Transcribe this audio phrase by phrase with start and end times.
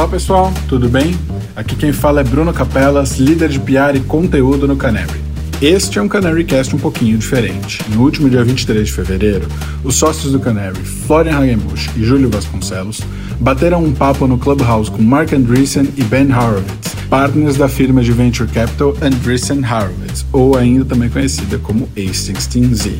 [0.00, 1.14] Olá pessoal, tudo bem?
[1.54, 5.29] Aqui quem fala é Bruno Capelas, líder de PR e conteúdo no Canary.
[5.60, 7.84] Este é um Canarycast um pouquinho diferente.
[7.90, 9.46] No último dia 23 de fevereiro,
[9.84, 13.02] os sócios do Canary, Florian Hagenbusch e Júlio Vasconcelos,
[13.38, 18.10] bateram um papo no Clubhouse com Mark Andreessen e Ben Horowitz, partners da firma de
[18.10, 22.94] Venture Capital Andreessen Horowitz, ou ainda também conhecida como A16Z.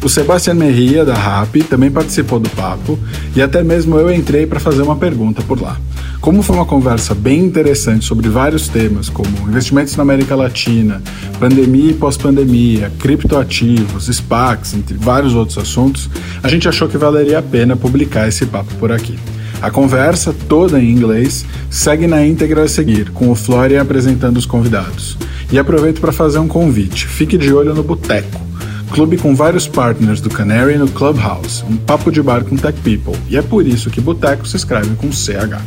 [0.00, 2.96] O Sebastian Merria, da RAP, também participou do papo,
[3.34, 5.80] e até mesmo eu entrei para fazer uma pergunta por lá.
[6.20, 11.02] Como foi uma conversa bem interessante sobre vários temas, como investimentos na América Latina,
[11.38, 16.10] pandemia e pós-pandemia, criptoativos, SPACs, entre vários outros assuntos,
[16.42, 19.18] a gente achou que valeria a pena publicar esse papo por aqui.
[19.62, 24.44] A conversa, toda em inglês, segue na íntegra a seguir, com o Florian apresentando os
[24.44, 25.16] convidados.
[25.50, 28.44] E aproveito para fazer um convite: fique de olho no Boteco
[28.92, 33.18] clube com vários partners do Canary no Clubhouse, um papo de bar com tech people,
[33.28, 35.58] e é por isso que Boteco se escreve com CH.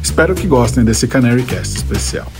[0.00, 2.30] Espero que gostem desse Canary Cast especial.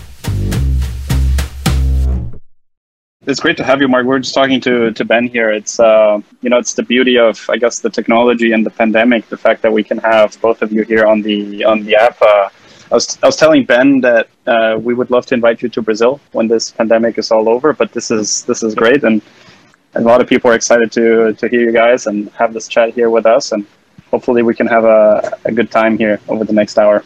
[3.29, 4.07] It's great to have you, Marc.
[4.07, 5.51] We're just talking to, to Ben here.
[5.51, 9.29] It's uh, you know it's the beauty of I guess the technology and the pandemic,
[9.29, 12.19] the fact that we can have both of you here on the on the app.
[12.19, 12.49] Uh,
[12.91, 15.81] I was I was telling Ben that uh, we would love to invite you to
[15.81, 19.21] Brazil when this pandemic is all over, but this is this is great and
[19.93, 22.67] and a lot of people are excited to to hear you guys and have this
[22.67, 23.63] chat here with us, and
[24.09, 27.03] hopefully we can have a, a good time here over the next hour.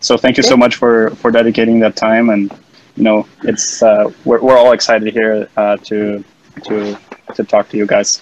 [0.00, 2.50] So thank you so much for for dedicating that time, and
[2.96, 6.24] you know it's uh, we're we're all excited here uh, to
[6.64, 6.96] to
[7.34, 8.20] to talk to you guys.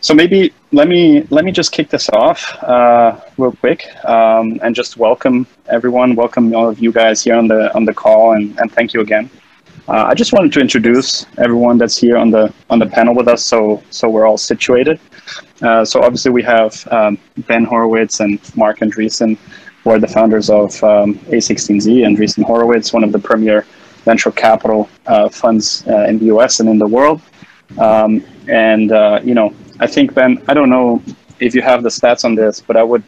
[0.00, 4.74] So maybe let me let me just kick this off uh, real quick um, and
[4.74, 8.58] just welcome everyone, welcome all of you guys here on the on the call, and,
[8.58, 9.30] and thank you again.
[9.88, 13.28] Uh, I just wanted to introduce everyone that's here on the on the panel with
[13.28, 14.98] us, so so we're all situated.
[15.60, 19.38] Uh, so obviously we have um, Ben Horowitz and Marc Andreessen,
[19.82, 22.06] who are the founders of um, A16Z.
[22.06, 23.66] And Andreessen Horowitz, one of the premier
[24.04, 26.60] venture capital uh, funds uh, in the U.S.
[26.60, 27.20] and in the world.
[27.78, 31.02] Um, and uh, you know, I think Ben, I don't know
[31.40, 33.02] if you have the stats on this, but I would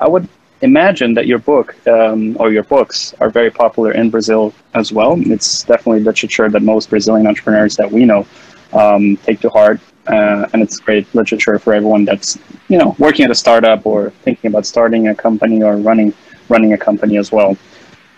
[0.00, 0.28] I would
[0.62, 5.14] imagine that your book um, or your books are very popular in Brazil as well.
[5.18, 8.26] It's definitely literature that most Brazilian entrepreneurs that we know
[8.72, 13.24] um, take to heart, uh, and it's great literature for everyone that's you know working
[13.24, 16.12] at a startup or thinking about starting a company or running
[16.48, 17.56] running a company as well.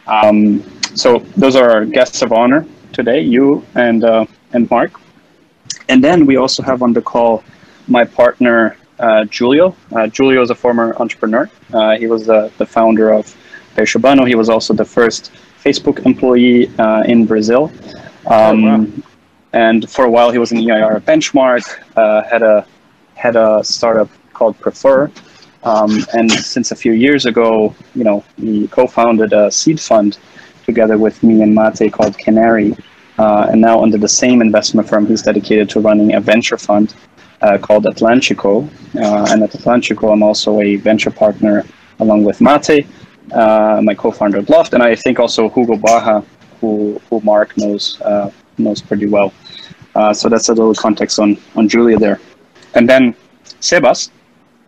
[0.07, 0.63] Um,
[0.95, 4.93] so those are our guests of honor today, you and uh, and Marc,
[5.89, 7.43] and then we also have on the call
[7.87, 9.75] my partner uh, Julio.
[9.95, 11.49] Uh, Julio is a former entrepreneur.
[11.73, 13.35] Uh, he was the, the founder of
[13.77, 14.27] Peixe Urbano.
[14.27, 15.33] He was also the first
[15.65, 17.71] Facebook employee uh, in Brazil.
[18.27, 18.87] Um, oh, wow.
[19.53, 21.65] And for a while, he was an EIR benchmark.
[21.97, 22.67] Uh, had a
[23.15, 25.11] had a startup called Prefer.
[25.65, 30.19] Um, and since a few years ago, you know, he co-founded a seed fund
[30.65, 32.77] together with me and Mate called Canary.
[33.19, 36.95] Uh, and now under the same investment firm, he's dedicated to running a venture fund
[37.43, 38.69] uh, called Atlantico.
[38.95, 41.65] Uh, and at Atlantico, I'm also a venture partner
[41.99, 42.87] along with Mate,
[43.33, 46.25] uh, my co-founder at Loft, and I think also Hugo Barra,
[46.61, 49.33] who, who Marc knows uh, knows pretty well.
[49.95, 52.21] Uh, so that's a little context on, on Julio there.
[52.75, 53.15] And then
[53.61, 54.11] Sebas.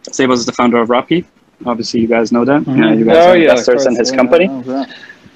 [0.05, 1.25] Sebas is the founder of Rappi.
[1.67, 2.63] Obviously, you guys know that.
[2.63, 2.99] Mm-hmm.
[2.99, 4.47] you guys oh, are yeah, investors in his company.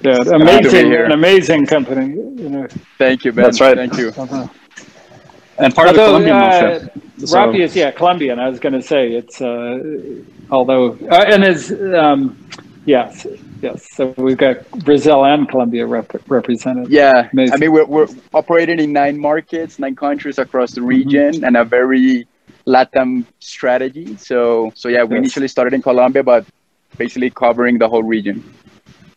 [0.01, 2.15] Yeah, amazing, an amazing company.
[2.15, 2.67] You know.
[2.97, 3.45] Thank you, Ben.
[3.45, 3.77] That's right.
[3.77, 4.09] Thank you.
[4.09, 4.47] Uh-huh.
[5.57, 8.39] And part although, of the Colombian uh, so, Rappi is yeah Colombian.
[8.39, 9.79] I was going to say it's uh,
[10.51, 12.37] although uh, and is um,
[12.85, 13.25] yes
[13.65, 13.91] yes.
[13.91, 16.89] So we've got Brazil and Colombia rep- represented.
[16.89, 17.53] Yeah, Amazing.
[17.53, 21.45] I mean we're we're operating in nine markets, nine countries across the region, mm-hmm.
[21.45, 22.27] and a very
[22.67, 24.17] LATAM strategy.
[24.17, 25.23] So so yeah, we yes.
[25.23, 26.45] initially started in Colombia, but
[26.97, 28.43] basically covering the whole region.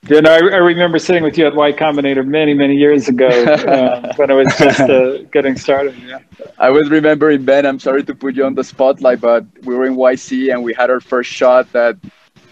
[0.09, 3.29] You know, I, I, remember sitting with you at Y Combinator many, many years ago
[3.29, 5.95] uh, when I was just uh, getting started.
[5.99, 6.21] Yeah.
[6.59, 7.67] I was remembering Ben.
[7.67, 10.73] I'm sorry to put you on the spotlight, but we were in YC and we
[10.73, 11.97] had our first shot at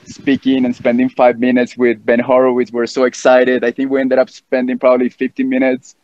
[0.08, 2.72] speaking and spending five minutes with Ben Horowitz.
[2.72, 3.64] We we're so excited.
[3.64, 5.96] I think we ended up spending probably 15 minutes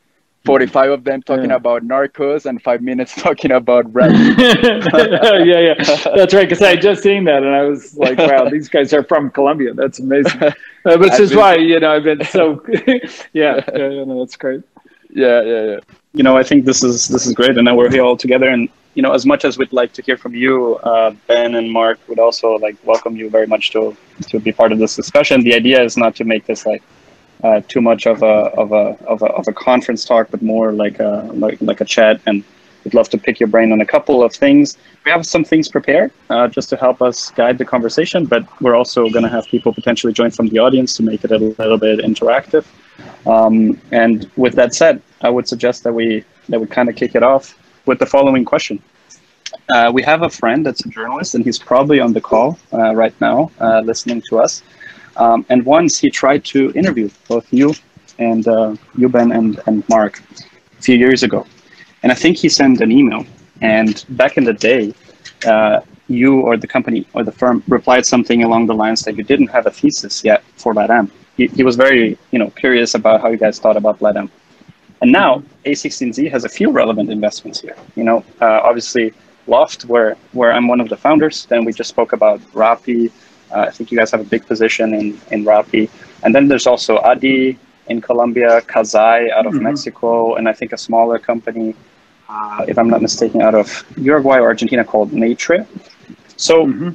[0.44, 1.56] 45 of them talking yeah.
[1.56, 4.10] about narcos and five minutes talking about rap.
[4.38, 6.48] yeah, yeah, that's right.
[6.48, 9.74] Because I just seen that and I was like, wow, these guys are from Colombia.
[9.74, 10.42] That's amazing.
[10.42, 12.62] Uh, which is why you know I've been so.
[12.68, 12.98] yeah,
[13.32, 14.62] yeah, yeah no, that's great.
[15.10, 15.80] Yeah, yeah, yeah.
[16.14, 18.48] You know, I think this is this is great, and now we're here all together.
[18.48, 21.70] And you know, as much as we'd like to hear from you, uh, Ben and
[21.70, 23.96] Marc would also like welcome you very much to
[24.28, 25.42] to be part of this discussion.
[25.42, 26.82] The idea is not to make this like
[27.42, 30.72] uh, too much of a of a of a of a conference talk, but more
[30.72, 32.44] like a like like a chat and
[32.84, 34.76] We'd love to pick your brain on a couple of things.
[35.04, 38.74] We have some things prepared uh, just to help us guide the conversation, but we're
[38.74, 41.78] also going to have people potentially join from the audience to make it a little
[41.78, 42.64] bit interactive.
[43.26, 47.14] Um, and with that said, I would suggest that we that we kind of kick
[47.14, 47.56] it off
[47.86, 48.82] with the following question.
[49.68, 52.94] Uh, we have a friend that's a journalist, and he's probably on the call uh,
[52.94, 54.62] right now, uh, listening to us.
[55.16, 57.74] Um, and once he tried to interview both you
[58.18, 60.22] and uh, you, Ben, and, and Marc
[60.78, 61.46] a few years ago.
[62.02, 63.24] And I think he sent an email.
[63.60, 64.94] And back in the day,
[65.46, 69.24] uh, you or the company or the firm replied something along the lines that you
[69.24, 71.10] didn't have a thesis yet for LATAM.
[71.36, 74.30] He, he was very you know, curious about how you guys thought about LATAM.
[75.02, 77.76] And now A16Z has a few relevant investments here.
[77.96, 79.12] You know, uh, obviously
[79.46, 81.46] Loft, where where I'm one of the founders.
[81.46, 83.10] Then we just spoke about Rappi.
[83.50, 85.90] Uh, I think you guys have a big position in in Rappi.
[86.22, 87.58] And then there's also Addi
[87.88, 89.64] in Colombia, Kazai out of mm-hmm.
[89.64, 91.74] Mexico, and I think a smaller company
[92.32, 95.66] uh, if I'm not mistaken, out of Uruguay or Argentina called Natre.
[96.36, 96.90] So, mm-hmm.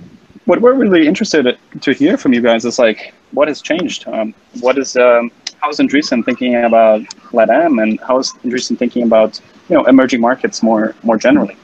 [0.46, 4.08] what we're really interested to hear from you guys is like, what has changed?
[4.08, 5.32] Um, what is um,
[5.62, 7.02] how's Andreessen thinking about
[7.32, 9.40] LATAM, and how's Andreessen thinking about
[9.70, 11.58] you know emerging markets more more generally?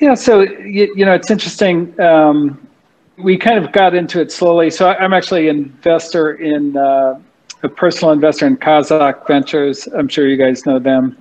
[0.00, 1.98] Yeah, so you, you know it's interesting.
[2.00, 2.66] Um,
[3.16, 4.70] we kind of got into it slowly.
[4.70, 7.20] So I'm actually an investor in uh,
[7.64, 9.88] a personal investor in Kaszek Ventures.
[9.88, 11.16] I'm sure you guys know them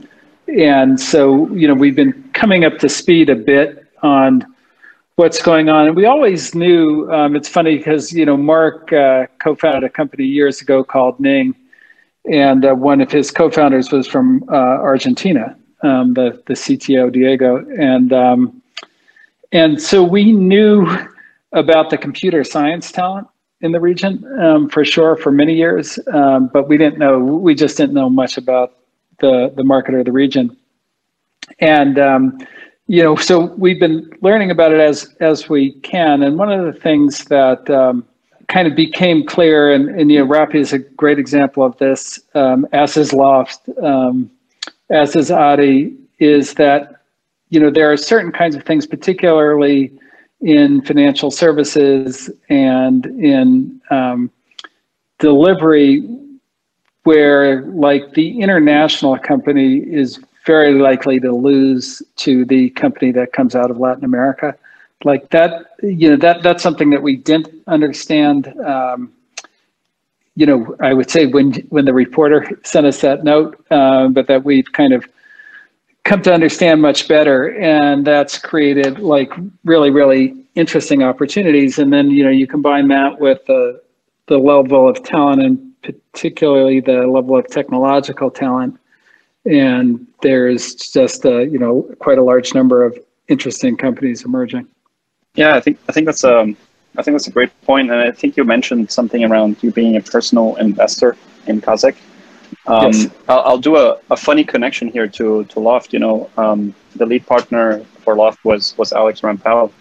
[0.47, 4.45] and so you know we've been coming up to speed a bit on
[5.15, 9.25] what's going on and we always knew um, it's funny because you know Marc uh,
[9.39, 11.55] co-founded a company years ago called ning
[12.31, 17.65] and uh, one of his co-founders was from uh, argentina um, the, the cto diego
[17.79, 18.61] and um,
[19.51, 20.87] and so we knew
[21.53, 23.27] about the computer science talent
[23.61, 27.55] in the region um, for sure for many years um, but we didn't know we
[27.55, 28.77] just didn't know much about
[29.19, 30.55] the the market or the region.
[31.59, 32.37] And um,
[32.87, 36.23] you know, so we've been learning about it as as we can.
[36.23, 38.05] And one of the things that um,
[38.47, 42.19] kind of became clear, and, and you know, Rappi is a great example of this,
[42.33, 44.31] um, as is Loft, um,
[44.89, 47.01] as is Addi, is that
[47.49, 49.91] you know there are certain kinds of things, particularly
[50.41, 54.31] in financial services and in um,
[55.19, 56.07] delivery
[57.03, 63.55] where like the international company is very likely to lose to the company that comes
[63.55, 64.55] out of Latin America.
[65.03, 68.47] Like that, you know, that that's something that we didn't understand.
[68.59, 69.13] Um,
[70.35, 74.27] you know, I would say when when the reporter sent us that note, uh, but
[74.27, 75.05] that we've kind of
[76.03, 79.31] come to understand much better, and that's created like
[79.65, 81.77] really really interesting opportunities.
[81.77, 83.81] And then you know you combine that with the
[84.27, 88.79] the level of talent and particularly the level of technological talent.
[89.45, 92.97] And there's just a, you know quite a large number of
[93.27, 94.67] interesting companies emerging.
[95.37, 96.57] Yeah, I think I think that's um
[96.97, 99.95] I think that's a great point, and I think you mentioned something around you being
[99.95, 101.95] a personal investor in Kaszek.
[102.65, 103.07] Um, yes.
[103.29, 105.93] I'll, I'll, do a, a funny connection here to to Loft.
[105.93, 109.71] You know, um, the lead partner for Loft was was Alex Rampell,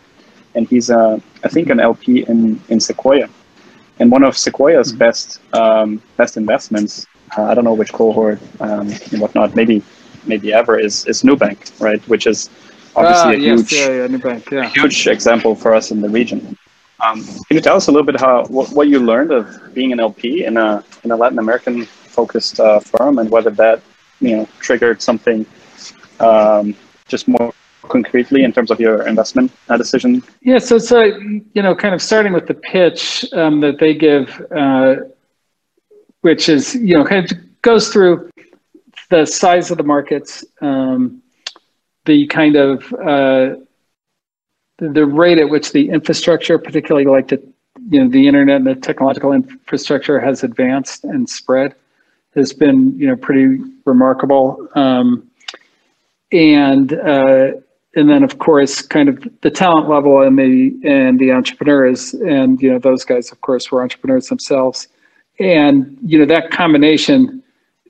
[0.55, 3.29] and he's uh, I think an LP in in Sequoia.
[3.99, 4.99] And one of Sequoia's mm-hmm.
[4.99, 7.06] best um, best investments,
[7.37, 9.82] uh, I don't know which cohort um, and whatnot, maybe
[10.26, 12.06] maybe ever is is Nubank, right?
[12.08, 12.50] Which is
[12.96, 14.69] obviously ah, a yes, huge yeah, yeah, yeah.
[14.70, 16.56] huge example for us in the region.
[17.00, 19.93] Um, can you tell us a little bit how what, what you learned of being
[19.93, 23.82] an LP in a in a Latin American focused uh, firm and whether that
[24.20, 25.44] you know triggered something
[26.20, 26.74] um,
[27.08, 27.53] just more
[27.88, 30.22] concretely in terms of your investment uh, decision?
[30.41, 34.29] Yeah, so so you know, kind of starting with the pitch um, that they give,
[34.55, 34.96] uh,
[36.22, 38.31] which is you know kind of goes through
[39.10, 41.22] the size of the markets, um,
[42.06, 43.56] the kind of uh,
[44.79, 47.43] the, rate at which the infrastructure, particularly like the
[47.91, 51.75] you know the internet and the technological infrastructure has advanced and spread,
[52.34, 54.69] has been you know pretty remarkable.
[54.75, 55.31] Um,
[56.32, 57.53] and uh,
[57.96, 62.60] and then of course kind of the talent level and the and the entrepreneurs and
[62.60, 64.89] you know those guys of course were entrepreneurs themselves
[65.39, 67.43] and you know that combination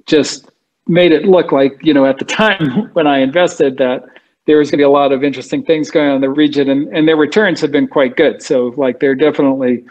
[0.07, 0.51] just
[0.89, 4.05] made it look like you know at the time when i invested that
[4.47, 6.71] there was going to be a lot of interesting things going on in the region
[6.71, 8.43] and, and their returns have been quite good.
[8.43, 9.85] So like they're definitely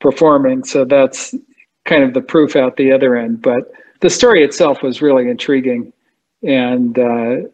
[0.00, 0.64] performing.
[0.64, 1.34] So that's
[1.84, 3.42] kind of the proof out the other end.
[3.42, 5.92] But the story itself was really intriguing
[6.42, 7.48] and uh,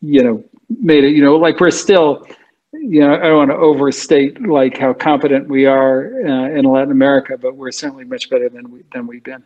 [0.00, 0.44] you know
[0.80, 2.26] made it, you know, like we're still,
[2.72, 6.90] you know, I don't want to overstate like how competent we are uh, in Latin
[6.90, 9.44] America, but we're certainly much better than we than we've been.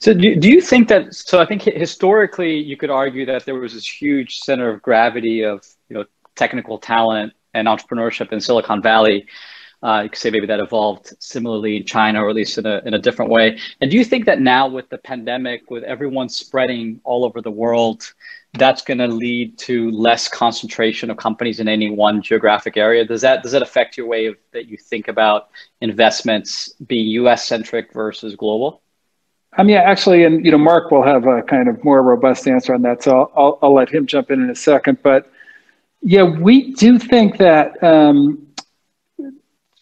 [0.00, 1.14] So do, do you think that?
[1.14, 5.42] So I think historically, you could argue that there was this huge center of gravity
[5.44, 6.04] of you know
[6.36, 9.26] technical talent and entrepreneurship in Silicon Valley.
[9.82, 12.80] Uh, you could say maybe that evolved similarly in China, or at least in a
[12.86, 13.58] in a different way.
[13.82, 17.50] And do you think that now with the pandemic, with everyone spreading all over the
[17.50, 18.10] world,
[18.54, 23.04] that's going to lead to less concentration of companies in any one geographic area?
[23.04, 25.50] Does that does that affect your way of that you think about
[25.82, 27.46] investments being U.S.
[27.46, 28.80] centric versus global?
[29.58, 32.72] Um, yeah, actually, and you know, Marc will have a kind of more robust answer
[32.72, 34.98] on that, so I'll, I'll, I'll let him jump in in a second.
[35.02, 35.30] But
[36.02, 38.46] yeah, we do think that um,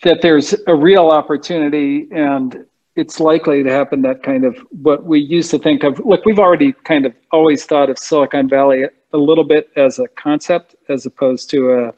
[0.02, 2.64] that there's a real opportunity, and
[2.96, 4.02] it's likely to happen.
[4.02, 5.98] That kind of what we used to think of.
[6.00, 10.08] Look, we've already kind of always thought of Silicon Valley a little bit as a
[10.08, 11.94] concept, as opposed to a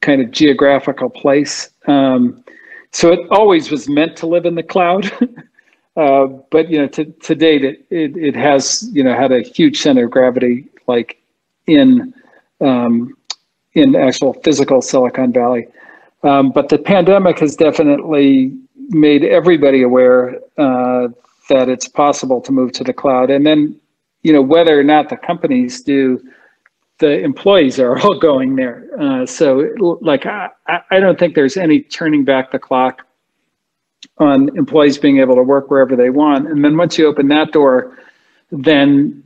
[0.00, 1.70] kind of geographical place.
[1.86, 2.44] Um,
[2.92, 5.10] so it always was meant to live in the cloud.
[5.98, 9.40] Uh, but you know, to, to date, it, it, it has you know had a
[9.40, 11.20] huge center of gravity, like
[11.66, 12.14] in
[12.60, 13.16] um,
[13.74, 15.66] in actual physical Silicon Valley.
[16.22, 18.56] Um, but the pandemic has definitely
[18.90, 21.08] made everybody aware uh,
[21.48, 23.30] that it's possible to move to the cloud.
[23.30, 23.78] And then,
[24.22, 26.20] you know, whether or not the companies do,
[26.98, 28.88] the employees are all going there.
[29.00, 30.50] Uh, so, like, I,
[30.90, 33.04] I don't think there's any turning back the clock
[34.20, 36.48] on employees being able to work wherever they want.
[36.48, 37.96] And then once you open that door,
[38.50, 39.22] then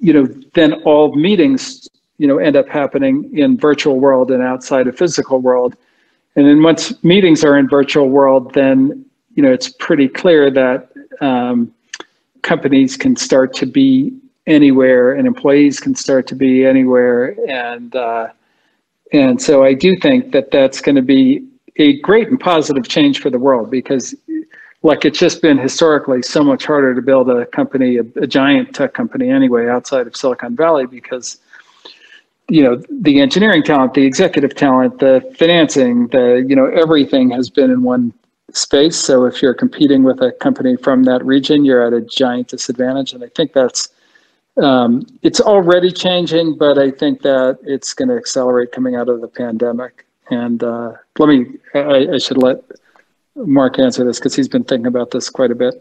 [0.00, 4.86] you know then all meetings you know end up happening in virtual world and outside
[4.86, 5.76] of physical world.
[6.36, 10.90] And then once meetings are in virtual world, then you know it's pretty clear that
[11.20, 11.72] um,
[12.42, 14.12] companies can start to be
[14.46, 18.28] anywhere and employees can start to be anywhere and uh,
[19.12, 21.46] and so I do think that that's going to be
[21.78, 24.14] a great and positive change for the world because
[24.82, 28.74] like it's just been historically so much harder to build a company a, a, giant
[28.74, 31.38] tech company anyway outside of silicon valley because
[32.48, 37.50] you know the engineering talent the executive talent the financing the you know everything has
[37.50, 38.12] been in one
[38.54, 38.96] space.
[38.96, 43.12] So if you're competing with a company from that region you're at a giant disadvantage.
[43.12, 43.88] And i think that's
[44.56, 49.20] um, it's already changing but i think that it's going to accelerate coming out of
[49.20, 52.62] the pandemic and uh, let me, I, I, should let
[53.34, 55.74] Marc answer this because he's been thinking about this quite a bit.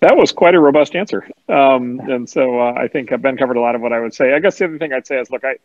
[0.00, 1.28] That was quite a robust answer.
[1.48, 4.34] Um, and so uh, I think Ben covered a lot of what I would say.
[4.34, 5.56] I guess the other thing I'd say is, look, I,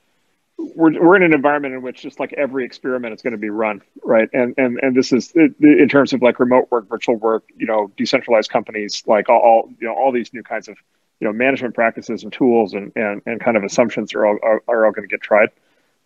[0.57, 3.49] we're, we're in an environment in which just like every experiment is going to be
[3.49, 4.29] run, right?
[4.33, 7.91] And, and, and this is in terms of like remote work, virtual work, you know,
[7.97, 10.77] decentralized companies, like all, you know, all these new kinds of,
[11.19, 14.63] you know, management practices and tools and, and, and kind of assumptions are all, are,
[14.67, 15.49] are all going to get tried.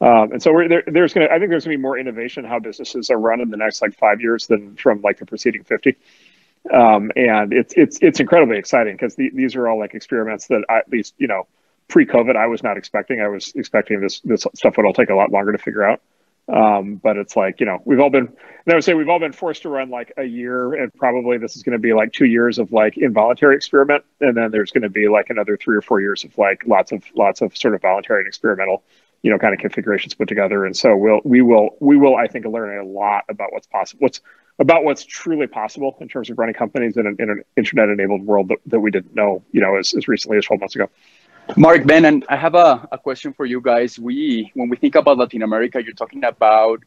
[0.04, 2.44] Um, and so there, there's going to, I think there's going to be more innovation
[2.44, 5.64] how businesses are run in the next like five years than from like the preceding
[5.64, 5.96] 50.
[6.74, 10.66] Um, and it's, it's, it's incredibly exciting because the, these are all like experiments that
[10.68, 11.48] I, at least, you know,
[11.88, 13.22] pre-COVID, I was not expecting.
[13.22, 16.02] I was expecting this, this stuff would all take a lot longer to figure out.
[16.50, 19.20] Um, but it's like, you know, we've all been, and I would say we've all
[19.20, 22.12] been forced to run like a year and probably this is going to be like
[22.12, 24.04] two years of like involuntary experiment.
[24.20, 26.92] And then there's going to be like another three or four years of like lots
[26.92, 28.84] of, lots of sort of voluntary and experimental
[29.24, 30.66] you know kind of configurations put together.
[30.66, 34.00] And so we'll we will we will i think learn a lot about what's possible
[34.02, 34.22] what's
[34.60, 38.22] about what's truly possible in terms of running companies in an, in an internet enabled
[38.22, 40.90] world that, that we didn't know you know as, as recently as 12 months ago.
[41.58, 43.98] Marc ben and i have a, a question for you guys.
[43.98, 46.84] We when we think about latin america you're talking about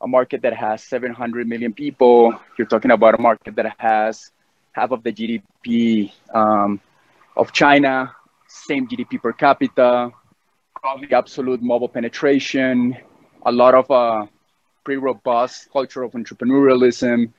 [0.00, 2.34] a market that has 700 million people.
[2.58, 4.32] You're talking about a market that has
[4.72, 6.80] half of the gdp um,
[7.36, 8.12] of china
[8.48, 10.12] same gdp per capita
[10.84, 12.94] probably absolute mobile penetration,
[13.46, 14.26] a lot of uh,
[14.84, 17.32] pretty robust culture of entrepreneurialism.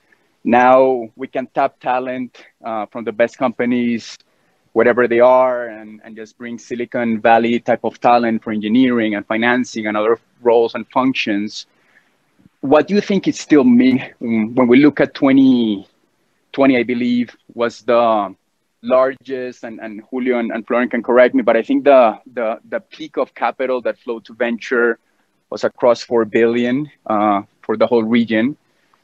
[0.44, 4.18] Now we can tap talent uh, from the best companies,
[4.74, 9.24] whatever they are, and, and just bring Silicon Valley type of talent for engineering and
[9.28, 11.68] financing and other roles and functions.
[12.62, 17.84] What do you think is still me when we look at 2020, I believe, was
[17.84, 18.34] the
[18.86, 22.60] largest, and, and Julio and, and Florian can correct me, but I think the, the,
[22.70, 25.00] the peak of capital that flowed to venture
[25.50, 28.58] was across 4 billion uh, for the whole region,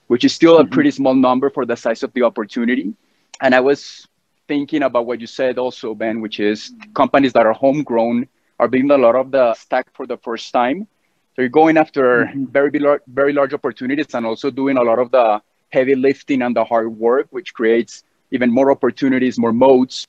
[0.07, 0.73] which is still a mm-hmm.
[0.73, 2.93] pretty small number for the size of the opportunity.
[3.41, 4.07] And I was
[4.47, 8.27] thinking about what you said also, Ben, which is companies that are homegrown
[8.59, 10.87] are building a lot of the stack for the first time.
[11.35, 12.45] So you're going after mm-hmm.
[12.45, 12.69] very,
[13.07, 16.95] very large opportunities and also doing a lot of the heavy lifting and the hard
[16.97, 20.07] work, which creates even more opportunities, more modes.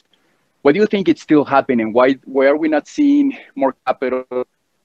[0.62, 1.93] What do you think is still happening?
[1.93, 4.25] Why, why are we not seeing more capital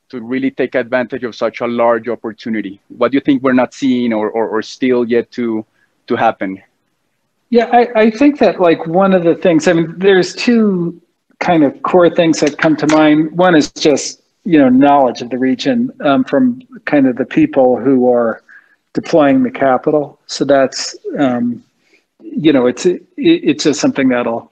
[0.09, 2.81] to really take advantage of such a large opportunity?
[2.89, 5.65] What do you think we're not seeing or, or, or still yet to,
[6.07, 6.61] to happen?
[7.49, 10.99] Yeah, I, I think that like one of the things, I mean, there's two
[11.39, 13.31] kind of core things that come to mind.
[13.37, 17.77] One is just, you know, knowledge of the region um, from kind of the people
[17.77, 18.41] who are
[18.93, 20.19] deploying the capital.
[20.25, 21.63] So that's, um,
[22.37, 24.51] you know, it's, it, it's just something that'll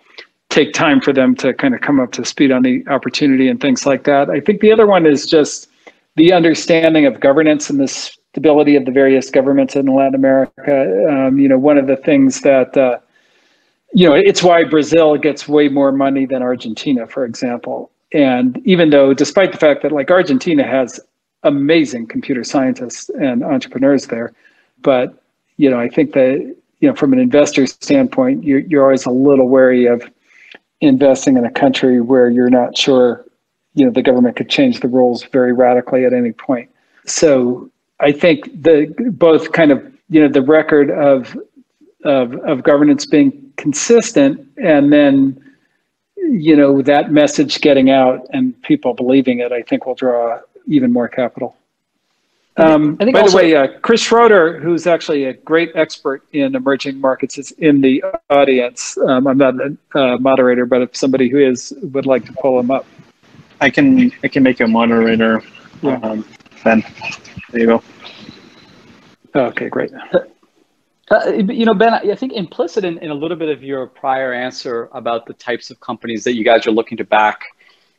[0.49, 3.59] take time for them to kind of come up to speed on the opportunity and
[3.61, 4.29] things like that.
[4.29, 5.69] I think the other one is just
[6.15, 11.07] the understanding of governance and the stability of the various governments in Latin America.
[11.09, 12.99] Um, you know, one of the things that, uh,
[13.93, 17.91] you know, it's why Brazil gets way more money than Argentina, for example.
[18.13, 20.99] And even though, despite the fact that like Argentina has
[21.43, 24.33] amazing computer scientists and entrepreneurs there,
[24.81, 25.21] but
[25.57, 29.09] you know, I think that you know, from an investor standpoint, you're, you're always a
[29.09, 30.07] little wary of
[30.81, 33.25] investing in a country where you're not sure,
[33.73, 36.69] you know, the government could change the rules very radically at any point.
[37.07, 41.35] So I think the both kind of you know the record of
[42.03, 45.41] of of governance being consistent and then
[46.17, 50.93] you know that message getting out and people believing it, I think will draw even
[50.93, 51.57] more capital.
[52.57, 57.01] Um, by also, the way, uh, Chris Schroeder, who's actually a great expert in emerging
[57.01, 58.97] markets, is in the audience.
[58.97, 62.57] Um, I'm not a uh, moderator, but if somebody who is would like to pull
[62.57, 62.85] him up,
[63.59, 65.41] I can I can make a moderator.
[65.81, 65.97] Yeah.
[65.97, 66.25] Um,
[66.63, 66.83] ben,
[67.51, 67.83] there you go.
[69.35, 69.91] Okay, great.
[71.11, 74.33] Uh, you know, Ben, I think implicit in, in a little bit of your prior
[74.33, 77.43] answer about the types of companies that you guys are looking to back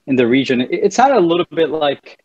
[0.06, 2.24] in the region, it, it sounded a little bit like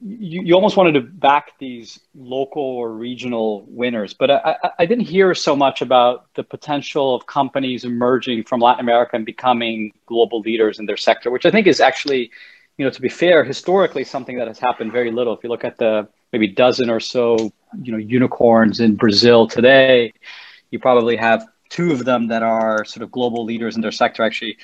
[0.00, 5.06] you, you almost wanted to back these local or regional winners, but I, I, didn't
[5.06, 10.40] hear so much about the potential of companies emerging from Latin America and becoming global
[10.40, 12.30] leaders in their sector, which I think is actually,
[12.76, 15.36] you know, to be fair, historically something that has happened very little.
[15.36, 17.52] If you look at the maybe dozen or so,
[17.82, 20.12] you know, unicorns in Brazil today,
[20.70, 24.22] you probably have two of them that are sort of global leaders in their sector.
[24.22, 24.58] Actually,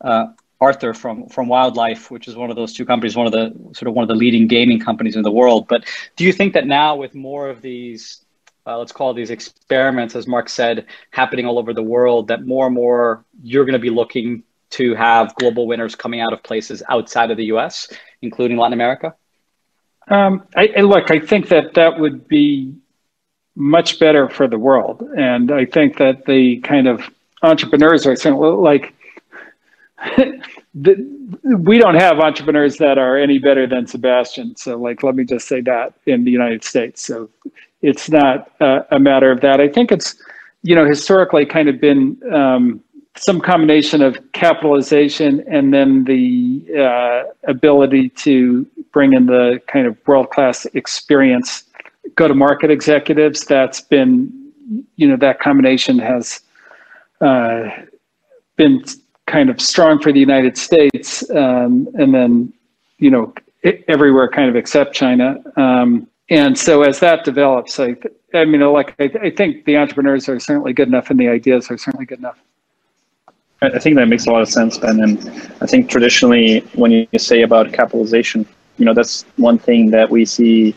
[0.00, 0.28] uh,
[0.60, 3.88] Arthur from from Wildlife, which is one of those two companies, one of the sort
[3.88, 5.68] of one of the leading gaming companies in the world.
[5.68, 5.84] But
[6.16, 8.24] do you think that now with more of these,
[8.66, 12.66] uh, let's call these experiments, as Marc said, happening all over the world, that more
[12.66, 16.82] and more you're going to be looking to have global winners coming out of places
[16.88, 19.14] outside of the U.S., including Latin America?
[20.08, 22.74] Um, I, I look, I think that that would be
[23.54, 27.02] much better for the world, and I think that the kind of
[27.42, 28.94] entrepreneurs are saying, well, like
[30.74, 30.96] the,
[31.58, 34.56] we don't have entrepreneurs that are any better than Sebastian.
[34.56, 37.04] So, like, let me just say that in the United States.
[37.04, 37.28] So,
[37.82, 39.60] it's not uh, a matter of that.
[39.60, 40.16] I think it's,
[40.62, 42.82] you know, historically kind of been um,
[43.16, 49.96] some combination of capitalization and then the uh, ability to bring in the kind of
[50.06, 51.64] world class experience
[52.14, 53.44] go to market executives.
[53.44, 54.32] That's been,
[54.96, 56.40] you know, that combination has
[57.20, 57.68] uh,
[58.56, 58.84] been
[59.28, 62.52] kind of strong for the United States, um, and then
[62.98, 63.32] you know
[63.86, 65.40] everywhere kind of except China.
[65.56, 67.96] Um, and so as that develops, I,
[68.34, 71.70] I mean, like I, I, think the entrepreneurs are certainly good enough, and the ideas
[71.70, 72.38] are certainly good enough.
[73.60, 75.00] I think that makes a lot of sense, Ben.
[75.00, 75.18] And
[75.60, 80.24] I think traditionally, when you say about capitalization, you know, that's one thing that we
[80.24, 80.74] see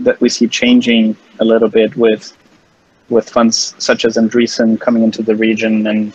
[0.00, 2.36] that we see changing a little bit with
[3.08, 6.12] with funds such as Andreessen coming into the region and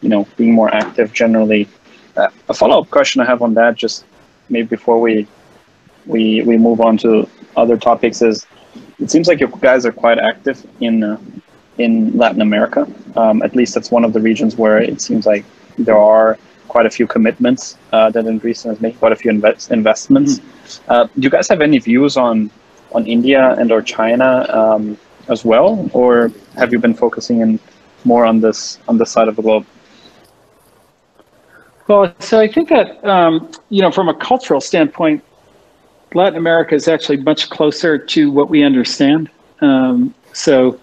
[0.00, 1.68] you know being more active generally.
[2.16, 4.04] Uh, a follow up question I have on that, just
[4.48, 5.26] maybe before we
[6.06, 8.46] we we move on to other topics, is
[8.98, 11.18] it seems like you guys are quite active in uh,
[11.78, 12.86] in Latin America.
[13.16, 15.44] Um, at least that's one of the regions where it seems like
[15.78, 19.70] there are quite a few commitments uh, that Andreessen has made, quite a few invest-
[19.70, 20.40] investments.
[20.40, 20.90] Mm-hmm.
[20.90, 22.50] Uh, do you guys have any views on
[22.92, 24.96] on India and or China um,
[25.28, 27.60] as well, or have you been focusing in
[28.04, 29.66] more on this on this side of the globe?
[31.88, 35.22] Well, so I think that, um, you know, from a cultural standpoint,
[36.14, 39.30] Latin America is actually much closer to what we understand.
[39.60, 40.80] Um, so,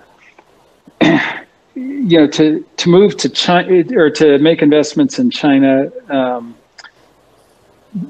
[1.01, 6.55] you know, to, to move to China or to make investments in China, um,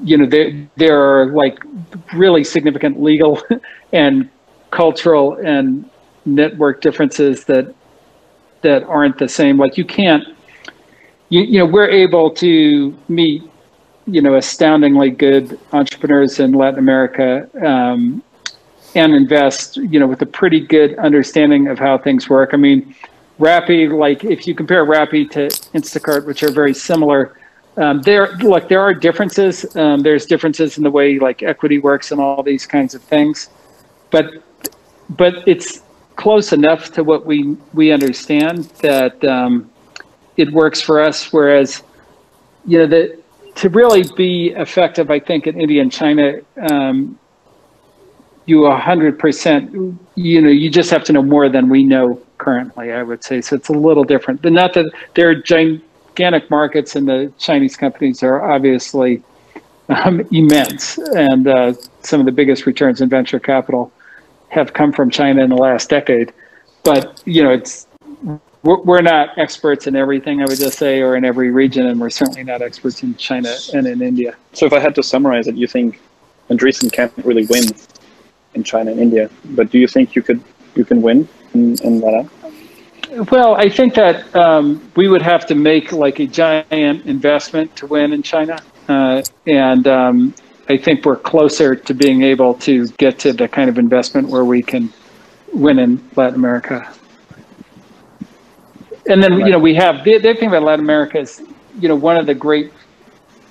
[0.02, 1.58] you know, there, there are like
[2.14, 3.42] really significant legal
[3.92, 4.28] and
[4.70, 5.88] cultural and
[6.24, 7.74] network differences that
[8.62, 9.58] that aren't the same.
[9.58, 10.33] Like you can't
[11.28, 13.42] you, you know, we're able to meet,
[14.06, 18.22] you know, astoundingly good entrepreneurs in Latin America um,
[18.94, 22.50] and invest, you know, with a pretty good understanding of how things work.
[22.52, 22.94] I mean,
[23.38, 27.36] Rappi, like if you compare Rappi to Instacart, which are very similar,
[27.76, 29.74] um, there look there are differences.
[29.74, 33.48] Um, there's differences in the way like equity works and all these kinds of things,
[34.10, 34.26] but
[35.10, 35.82] but it's
[36.14, 39.68] close enough to what we we understand that um,
[40.36, 41.32] it works for us.
[41.32, 41.82] Whereas,
[42.66, 43.18] you know, the,
[43.56, 47.18] to really be effective, I think in India and China, um,
[48.46, 53.02] you 100%, you know, you just have to know more than we know currently, I
[53.02, 53.40] would say.
[53.40, 54.42] So it's a little different.
[54.42, 59.22] But not that they're gigantic markets and the Chinese companies are obviously
[59.88, 60.98] um, immense.
[60.98, 63.92] And uh, some of the biggest returns in venture capital
[64.48, 66.32] have come from China in the last decade.
[66.82, 67.86] But, you know, it's,
[68.64, 72.10] we're not experts in everything, I would just say, or in every region, and we're
[72.10, 74.36] certainly not experts in China and in India.
[74.52, 76.00] So, if I had to summarize it, you think
[76.48, 77.64] Andreessen can't really win
[78.54, 80.42] in China and India, but do you think you could
[80.74, 82.28] you can win in, in that?
[83.30, 87.86] Well, I think that um, we would have to make like a giant investment to
[87.86, 90.34] win in China, uh, and um,
[90.70, 94.44] I think we're closer to being able to get to the kind of investment where
[94.44, 94.90] we can
[95.52, 96.90] win in Latin America.
[99.08, 99.46] And then right.
[99.46, 101.42] you know we have the, the other thing about Latin America is
[101.78, 102.72] you know one of the great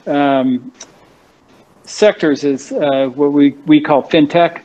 [0.07, 0.71] um,
[1.83, 4.63] sectors is uh, what we we call fintech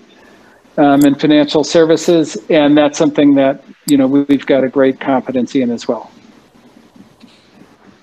[0.78, 5.62] um, and financial services, and that's something that you know we've got a great competency
[5.62, 6.10] in as well.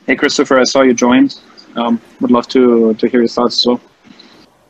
[0.06, 1.39] Hey, Christopher, I saw you joined.
[1.76, 3.82] Um, would love to to hear your thoughts as well.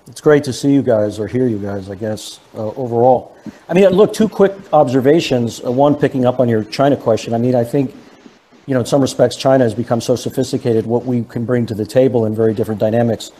[0.07, 3.35] It's great to see you guys or hear you guys, I guess, uh, overall.
[3.67, 5.65] I mean, look, two quick observations.
[5.65, 7.33] Uh, one, picking up on your China question.
[7.33, 7.93] I mean, I think
[8.65, 10.85] you know, in some respects, China has become so sophisticated.
[10.85, 13.31] What we can bring to the table in very different dynamics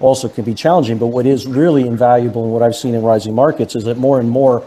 [0.00, 0.98] also can be challenging.
[0.98, 4.20] But what is really invaluable and what I've seen in rising markets is that more
[4.20, 4.64] and more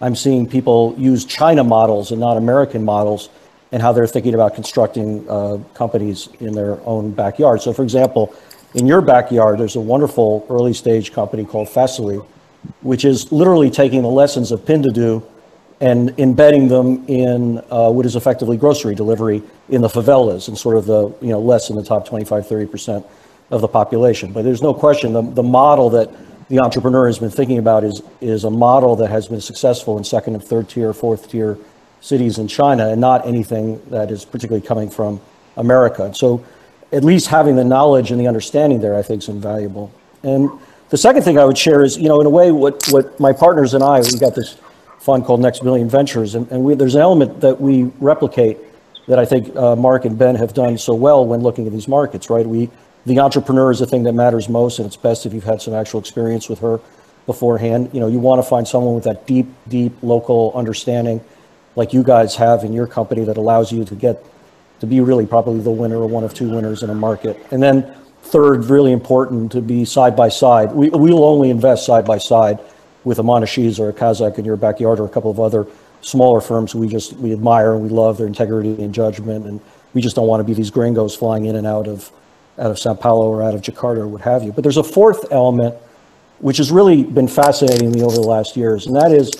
[0.00, 3.28] I'm seeing people use China models and not American models
[3.70, 7.62] and how they're thinking about constructing uh, companies in their own backyard.
[7.62, 8.34] So, for example,
[8.74, 12.24] in your backyard, there's a wonderful early stage company called Facily,
[12.82, 15.24] which is literally taking the lessons of Pinduoduo
[15.84, 20.78] and embedding them in uh, what is effectively grocery delivery in the favelas and sort
[20.78, 23.06] of the you know less than the top 25 30 percent
[23.50, 24.32] of the population.
[24.32, 26.10] But there's no question the, the model that
[26.48, 30.04] the entrepreneur has been thinking about is is a model that has been successful in
[30.04, 31.58] second and third tier fourth tier
[32.00, 35.20] cities in china and not anything that is particularly coming from
[35.58, 36.14] america.
[36.14, 36.42] So
[36.92, 39.92] at least having the knowledge and the understanding there i think is invaluable.
[40.22, 40.50] And
[40.88, 43.34] the second thing i would share is you know in a way what what my
[43.34, 44.56] partners and i we got this
[45.04, 46.34] fund called Next Billion Ventures.
[46.34, 48.56] And, and we, there's an element that we replicate
[49.06, 51.86] that I think uh, Marc and Ben have done so well when looking at these
[51.86, 52.46] markets, right?
[52.46, 52.70] We,
[53.04, 55.74] the entrepreneur is the thing that matters most, and it's best if you've had some
[55.74, 56.80] actual experience with her
[57.26, 57.90] beforehand.
[57.92, 61.22] You know, you want to find someone with that deep, deep local understanding,
[61.76, 64.24] like you guys have in your company, that allows you to get
[64.80, 67.38] to be really probably the winner or one of two winners in a market.
[67.50, 70.72] And then third, really important to be side by side.
[70.72, 72.58] We, we'll only invest side by side
[73.04, 75.66] with a Monashees or a Kaszek in your backyard or a couple of other
[76.00, 79.60] smaller firms we just we admire and we love their integrity and judgment and
[79.94, 82.10] we just don't want to be these gringos flying in and out of
[82.58, 84.52] out of Sao Paulo or out of Jakarta or what have you.
[84.52, 85.74] But there's a fourth element
[86.38, 89.30] which has really been fascinating me over the last years, and that is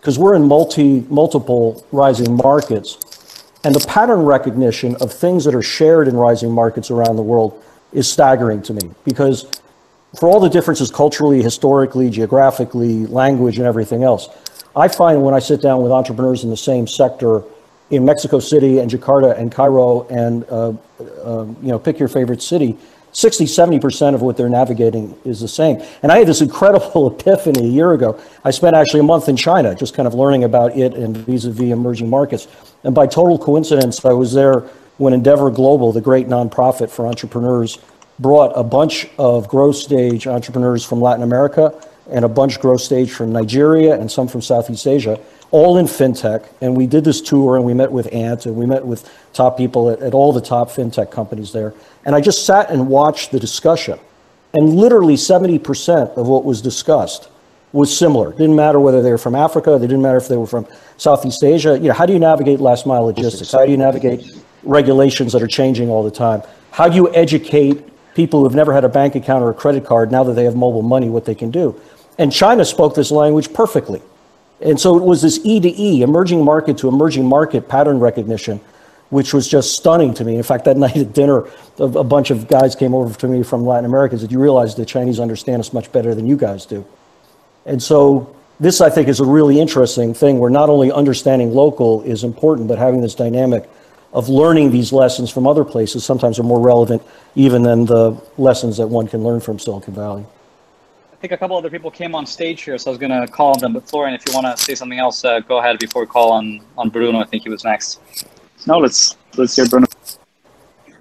[0.00, 5.62] because we're in multi multiple rising markets, and the pattern recognition of things that are
[5.62, 9.50] shared in rising markets around the world is staggering to me because
[10.18, 14.28] for all the differences culturally, historically, geographically, language, and everything else,
[14.74, 17.42] I find when I sit down with entrepreneurs in the same sector
[17.90, 22.42] in Mexico City and Jakarta and Cairo and uh, uh, you know pick your favorite
[22.42, 22.76] city,
[23.12, 25.82] 60, 70% of what they're navigating is the same.
[26.02, 28.20] And I had this incredible epiphany a year ago.
[28.44, 31.72] I spent actually a month in China just kind of learning about it and vis-a-vis
[31.72, 32.46] emerging markets.
[32.84, 34.60] And by total coincidence, I was there
[34.98, 37.78] when Endeavor Global, the great nonprofit for entrepreneurs,
[38.18, 41.72] brought a bunch of growth stage entrepreneurs from Latin America
[42.10, 46.48] and a bunch growth stage from Nigeria and some from Southeast Asia, all in fintech.
[46.60, 49.56] And we did this tour and we met with Ant and we met with top
[49.56, 51.74] people at, at all the top fintech companies there.
[52.04, 53.98] And I just sat and watched the discussion.
[54.54, 57.28] And literally 70% of what was discussed
[57.72, 58.30] was similar.
[58.30, 60.66] It didn't matter whether they were from Africa, it didn't matter if they were from
[60.96, 61.76] Southeast Asia.
[61.76, 63.52] You know, how do you navigate last mile logistics?
[63.52, 66.42] How do you navigate regulations that are changing all the time?
[66.70, 67.84] How do you educate
[68.16, 70.56] people who've never had a bank account or a credit card, now that they have
[70.56, 71.78] mobile money, what they can do.
[72.18, 74.00] And China spoke this language perfectly.
[74.62, 78.58] And so it was this E to E, emerging market to emerging market pattern recognition,
[79.10, 80.36] which was just stunning to me.
[80.36, 81.44] In fact, that night at dinner,
[81.78, 84.74] a, bunch of guys came over to me from Latin America and said, You realize
[84.74, 86.86] the Chinese understand us much better than you guys do.
[87.66, 92.00] And so this, I think, is a really interesting thing where not only understanding local
[92.02, 93.68] is important, but having this dynamic
[94.16, 97.02] of learning these lessons from other places sometimes are more relevant
[97.34, 100.24] even than the lessons that one can learn from Silicon Valley.
[101.12, 103.30] I think a couple other people came on stage here, so I was going to
[103.30, 103.74] call on them.
[103.74, 106.32] But Florian, if you want to say something else, uh, go ahead before we call
[106.32, 107.18] on, on Bruno.
[107.20, 108.00] I think he was next.
[108.66, 109.86] No, let's let's hear Bruno.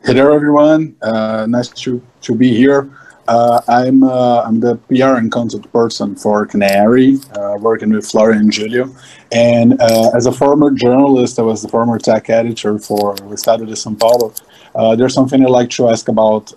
[0.03, 0.97] Hey there, everyone.
[1.01, 2.97] Uh, nice to, to be here.
[3.27, 8.43] Uh, I'm uh, I'm the PR and content person for Canary, uh, working with Florian
[8.43, 8.93] and Julio.
[9.31, 13.73] And uh, as a former journalist, I was the former tech editor for Estado de
[13.73, 14.33] São Paulo.
[14.75, 16.53] Uh, there's something I'd like to ask about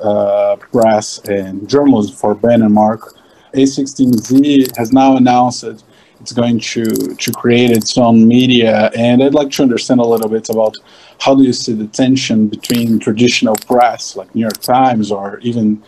[0.70, 3.14] press and journalism for Ben and Marc.
[3.54, 5.82] A16Z has now announced that
[6.20, 10.28] it's going to to create its own media, and I'd like to understand a little
[10.28, 10.74] bit about
[11.20, 15.82] how do you see the tension between traditional press like New York Times or even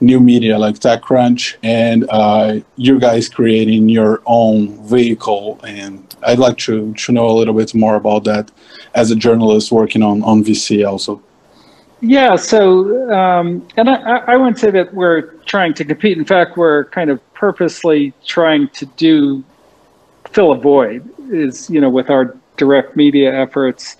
[0.00, 5.60] new media like TechCrunch and uh, you guys creating your own vehicle.
[5.64, 8.50] And I'd like to, to know a little bit more about that
[8.94, 11.22] as a journalist working on, on VC also.
[12.00, 16.18] Yeah, so, um, and I, I wouldn't say that we're trying to compete.
[16.18, 19.42] In fact, we're kind of purposely trying to do
[20.34, 23.96] fill a void is, you know, with our direct media efforts.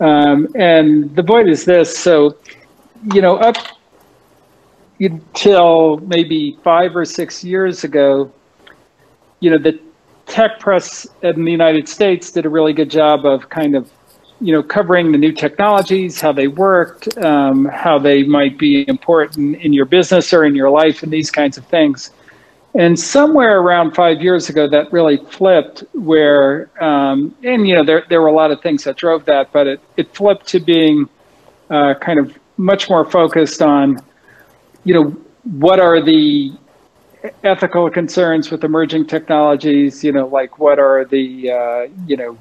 [0.00, 1.96] Um, and the void is this.
[1.96, 2.36] So,
[3.12, 3.56] you know, up
[5.00, 8.32] until maybe five or six years ago,
[9.40, 9.78] you know, the
[10.26, 13.90] tech press in the United States did a really good job of kind of,
[14.40, 19.56] you know, covering the new technologies, how they worked, um, how they might be important
[19.62, 22.10] in your business or in your life, and these kinds of things.
[22.74, 28.04] And somewhere around five years ago, that really flipped where, um, and you know, there,
[28.08, 31.08] there were a lot of things that drove that, but it, it flipped to being
[31.70, 34.00] uh, kind of much more focused on
[34.88, 35.10] you know,
[35.60, 36.50] what are the
[37.44, 40.02] ethical concerns with emerging technologies?
[40.02, 42.38] You know, like what are the, uh, you know,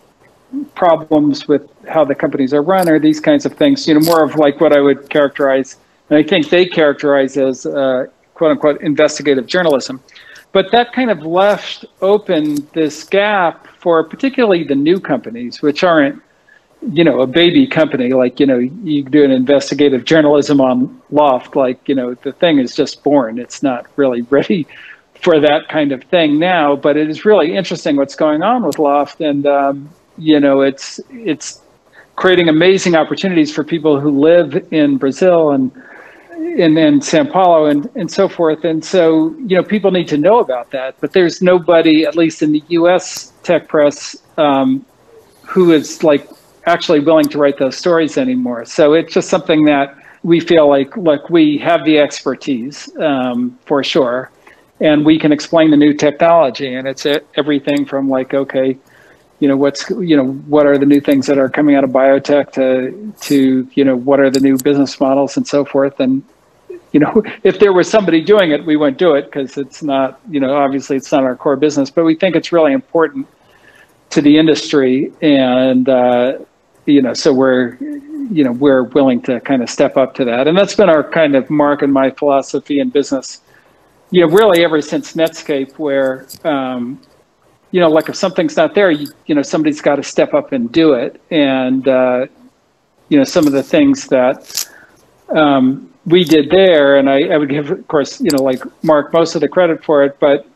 [0.74, 4.24] problems with how the companies are run or these kinds of things, you know, more
[4.24, 5.76] of like what I would characterize,
[6.10, 10.02] and I think they characterize as uh, quote unquote investigative journalism.
[10.54, 16.24] But that kind of left open this gap for particularly the new companies, which aren't
[16.82, 21.56] you know, a baby company, like, you know, you do an investigative journalism on Loft,
[21.56, 23.40] like, you know, the thing is just born.
[23.40, 24.68] It's not really ready
[25.22, 28.78] for that kind of thing now, but it is really interesting what's going on with
[28.78, 29.20] Loft.
[29.20, 31.62] And, um, you know, it's, it's
[32.16, 35.72] creating amazing opportunities for people who live in Brazil and,
[36.38, 38.64] in, in Sao Paulo and, and so forth.
[38.64, 42.42] And so, you know, people need to know about that, but there's nobody, at least
[42.42, 44.86] in the US tech press, um,
[45.44, 46.28] who is like
[46.68, 48.66] actually willing to write those stories anymore.
[48.66, 53.84] So it's just something that we feel like, look, we have the expertise um, for
[53.84, 54.30] sure,
[54.82, 56.76] and we can explain the new technology.
[56.76, 58.78] And it's everything from like, okay,
[59.40, 61.92] you know, what's, you know, what are the new things that are coming out of
[61.92, 66.00] biotech to, to, you know, what are the new business models and so forth.
[66.00, 66.24] And,
[66.92, 70.20] you know, if there was somebody doing it, we wouldn't do it because it's not,
[70.30, 73.28] you know, obviously it's not our core business, but we think it's really important
[74.10, 76.40] to the industry and, uh,
[76.88, 77.76] you know, so we're,
[78.32, 80.48] you know, we're willing to kind of step up to that.
[80.48, 83.42] And that's been our kind of Marc and my philosophy in business,
[84.10, 87.00] you know, really ever since Netscape where, um,
[87.72, 90.54] you know, like if something's not there, you, you know, somebody's got to step up
[90.54, 91.22] and do it.
[91.30, 92.28] And, uh,
[93.10, 94.66] you know, some of the things that
[95.36, 99.12] um, we did there, and I, I would give, of course, you know, like Marc
[99.12, 100.48] most of the credit for it, but,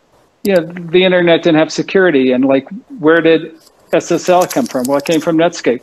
[0.43, 2.31] you know, the internet didn't have security.
[2.31, 3.59] And like, where did
[3.91, 4.85] SSL come from?
[4.85, 5.81] Well, it came from Netscape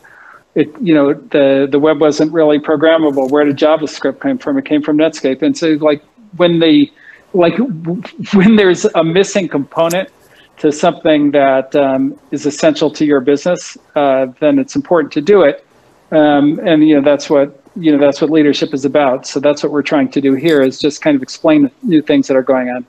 [0.59, 3.31] it you know the the web wasn't really programmable.
[3.31, 4.59] Where did JavaScript come from?
[4.59, 5.41] It came from Netscape.
[5.43, 6.03] And so like
[6.37, 6.91] when the
[7.33, 7.57] like
[8.35, 10.11] when there's a missing component
[10.59, 15.43] to something that um, is essential to your business, uh, then it's important to do
[15.43, 15.65] it.
[16.11, 19.27] Um, and you know that's what you know that's what leadership is about.
[19.27, 22.03] So that's what we're trying to do here is just kind of explain the new
[22.03, 22.85] things that are going on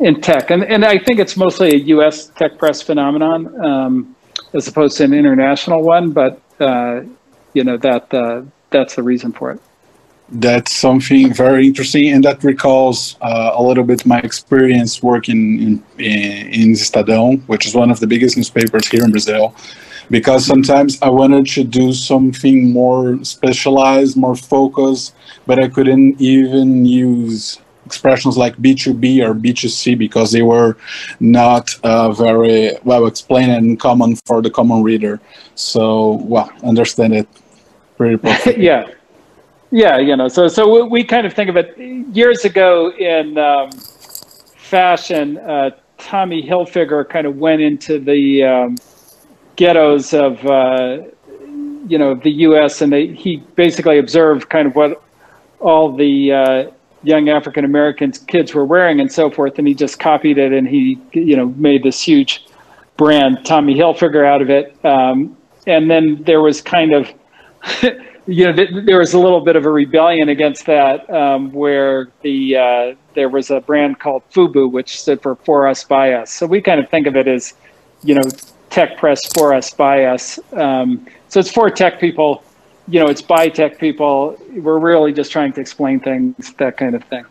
[0.00, 0.50] in tech.
[0.50, 2.28] And and I think it's mostly a U.S.
[2.28, 4.16] tech press phenomenon um,
[4.54, 6.10] as opposed to an international one.
[6.10, 6.40] But
[7.54, 9.60] you know that uh, that's the reason for it.
[10.28, 15.84] That's something very interesting, and that recalls uh, a little bit my experience working in,
[15.98, 19.54] in, in Estadão, which is one of the biggest newspapers here in Brazil.
[20.10, 25.14] Because sometimes I wanted to do something more specialized, more focused,
[25.46, 30.76] but I couldn't even use expressions like B2B or B2C because they were
[31.20, 35.20] not uh, very well explained and common for the common reader.
[35.54, 37.28] So, well, understand it
[37.96, 38.64] pretty perfectly.
[38.64, 38.88] yeah.
[39.74, 41.78] Yeah, you know, so so we kind of think of it
[42.14, 45.38] years ago in um, fashion.
[45.38, 48.76] Uh, Tommy Hilfiger kind of went into the um,
[49.56, 50.98] ghettos of uh,
[51.86, 52.82] you know the U.S.
[52.82, 55.02] and they, he basically observed kind of what
[55.60, 56.70] all the uh,
[57.02, 60.66] young African American kids were wearing and so forth, and he just copied it and
[60.66, 62.46] he you know made this huge
[62.96, 64.76] brand Tommy Hilfiger out of it.
[64.84, 65.36] Um,
[65.66, 67.12] and then there was kind of
[68.26, 72.08] you know, th- there was a little bit of a rebellion against that, um, where
[72.22, 76.32] the uh, there was a brand called Fubu, which stood for For Us By Us.
[76.32, 77.54] So we kind of think of it as,
[78.02, 78.22] you know,
[78.70, 80.38] tech press for us by us.
[80.54, 82.42] Um, so it's for tech people,
[82.92, 84.36] you know, it's biotech people.
[84.50, 87.24] We're really just trying to explain things, that kind of thing.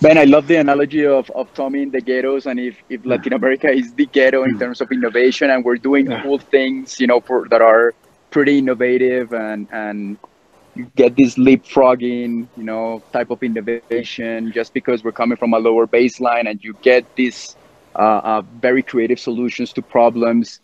[0.00, 3.34] Ben, I love the analogy of, of Tommy in the ghettos, and if, if Latin
[3.34, 7.20] America is the ghetto in terms of innovation, and we're doing cool things, you know,
[7.20, 7.94] for, that are
[8.32, 10.18] pretty innovative, and and
[10.74, 15.58] you get this leapfrogging, you know, type of innovation just because we're coming from a
[15.58, 17.54] lower baseline, and you get these
[17.94, 20.58] uh, uh, very creative solutions to problems.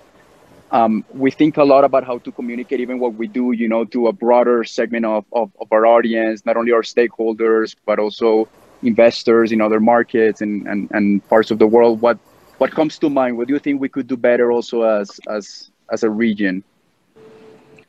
[0.70, 3.84] Um, we think a lot about how to communicate even what we do, you know,
[3.86, 8.48] to a broader segment of, of, of our audience, not only our stakeholders, but also
[8.82, 12.00] investors in other markets and, and, and parts of the world.
[12.00, 12.18] What
[12.58, 13.36] what comes to mind?
[13.36, 16.62] What do you think we could do better also as as as a region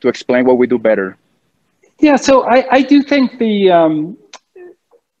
[0.00, 1.16] to explain what we do better?
[1.98, 4.16] Yeah so i i do think the um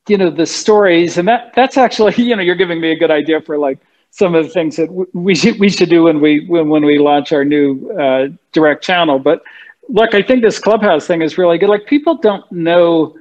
[0.08, 3.10] you know the stories and that that's actually you know you're giving me a good
[3.10, 3.78] idea for like
[4.10, 6.98] some of the things that we should we should do when we when, when we
[6.98, 9.42] launch our new uh, direct channel but
[9.88, 13.14] look i think this clubhouse thing is really good like people don't know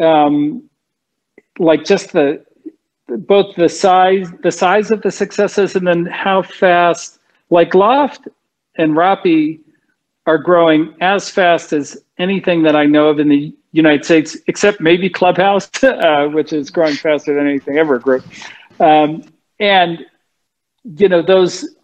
[0.00, 0.62] um
[1.58, 2.44] like just the
[3.08, 7.18] both the size the size of the successes and then how fast
[7.50, 8.28] like Loft
[8.76, 9.60] and Rappi
[10.26, 14.80] are growing as fast as anything that I know of in the United States, except
[14.80, 18.22] maybe Clubhouse, uh, which is growing faster than anything ever grew.
[18.80, 19.22] Um,
[19.60, 20.04] and
[20.84, 21.76] you know those,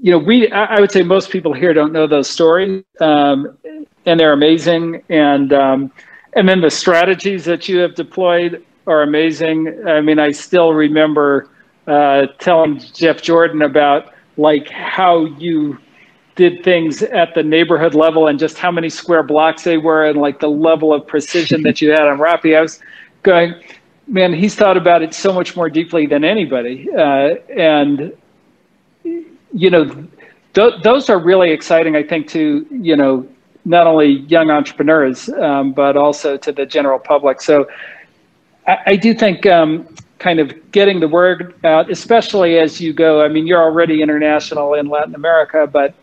[0.00, 3.58] you know, we I would say most people here don't know those stories, um,
[4.06, 5.02] and they're amazing.
[5.08, 5.92] And um,
[6.34, 9.82] and then the strategies that you have deployed are amazing.
[9.86, 11.50] I mean, I still remember
[11.86, 15.78] uh, telling Jeff Jordan about like how you
[16.36, 20.18] did things at the neighborhood level and just how many square blocks they were and
[20.20, 22.56] like the level of precision that you had on Rappi.
[22.56, 22.80] I was
[23.24, 23.54] going,
[24.08, 26.88] man, he's thought about it so much more deeply than anybody.
[26.92, 28.12] Uh, and,
[29.04, 29.84] you know,
[30.54, 33.26] th- those are really exciting, I think, to, you know,
[33.64, 37.42] not only young entrepreneurs, um, but also to the general public.
[37.42, 37.68] So
[38.66, 39.86] I, I do think um,
[40.18, 43.22] kind of getting the word out, especially as you go.
[43.22, 45.94] I mean, you're already international in Latin America, but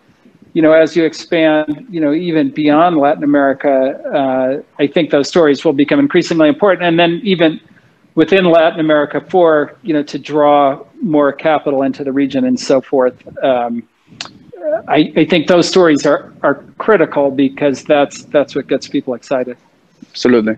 [0.53, 5.27] you know, as you expand, you know, even beyond Latin America, uh, I think those
[5.27, 6.83] stories will become increasingly important.
[6.83, 7.59] And then even
[8.15, 12.81] within Latin America, for you know, to draw more capital into the region and so
[12.81, 13.15] forth.
[13.43, 13.83] Um,
[14.87, 19.57] I, I think those stories are, are critical because that's that's what gets people excited.
[20.09, 20.57] Absolutely.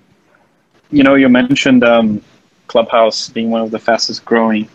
[0.91, 2.21] You know, you mentioned um,
[2.67, 4.69] Clubhouse being one of the fastest growing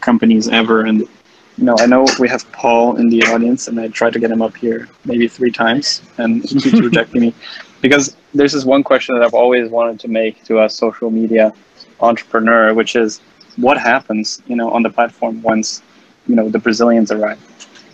[0.00, 3.88] companies ever, and you know, I know we have Paul in the audience, and I
[3.88, 7.34] tried to get him up here maybe three times, and he keeps rejecting me
[7.80, 11.52] because there's this one question that I've always wanted to make to a social media
[12.00, 13.20] entrepreneur, which is
[13.56, 15.82] what happens, you know, on the platform once
[16.26, 17.38] you know the Brazilians arrive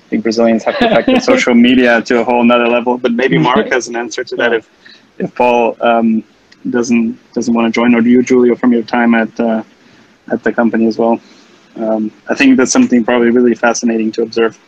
[0.05, 2.99] I think Brazilians have perfected social media to a whole nother level.
[2.99, 4.69] But maybe Mark has an answer to that if
[5.19, 6.23] if Paul um,
[6.69, 9.62] doesn't doesn't want to join, or do you, Julio, from your time at uh,
[10.31, 11.21] at the company as well?
[11.77, 14.59] Um, I think that's something probably really fascinating to observe.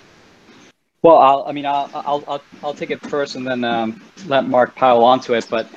[1.02, 4.48] Well, I'll, I mean, I'll, I'll, I'll, I'll take it first and then um, let
[4.48, 5.46] Mark pile onto it.
[5.48, 5.68] But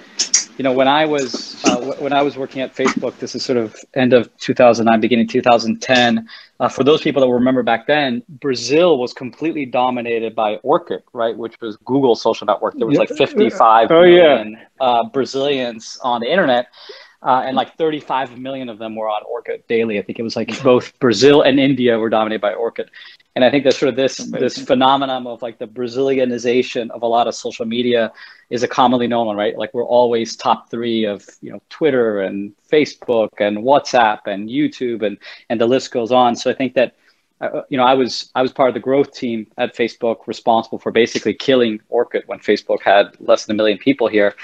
[0.59, 3.57] you know, when I was uh, when I was working at Facebook, this is sort
[3.57, 6.27] of end of 2009, beginning 2010.
[6.59, 11.35] Uh, for those people that remember back then, Brazil was completely dominated by Orkut, right,
[11.35, 12.75] which was Google's social network.
[12.75, 14.85] There was like 55 oh, million, yeah.
[14.85, 16.67] uh, Brazilians on the internet.
[17.21, 19.99] Uh, and like 35 million of them were on Orkut daily.
[19.99, 22.87] I think it was like both Brazil and India were dominated by Orkut,
[23.35, 27.07] and I think that sort of this this phenomenon of like the Brazilianization of a
[27.07, 28.11] lot of social media
[28.49, 29.57] is a commonly known one, right?
[29.57, 35.05] Like we're always top three of you know Twitter and Facebook and WhatsApp and YouTube
[35.05, 35.17] and
[35.49, 36.35] and the list goes on.
[36.35, 36.95] So I think that
[37.41, 40.79] uh, you know, I was I was part of the growth team at Facebook, responsible
[40.79, 44.35] for basically killing Orkut when Facebook had less than a million people here.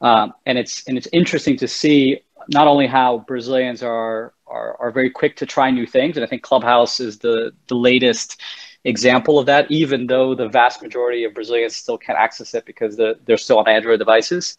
[0.00, 4.90] Um, and it's and it's interesting to see not only how Brazilians are, are are
[4.90, 8.40] very quick to try new things, and I think Clubhouse is the the latest
[8.84, 9.70] example of that.
[9.70, 13.58] Even though the vast majority of Brazilians still can't access it because they're, they're still
[13.58, 14.56] on Android devices.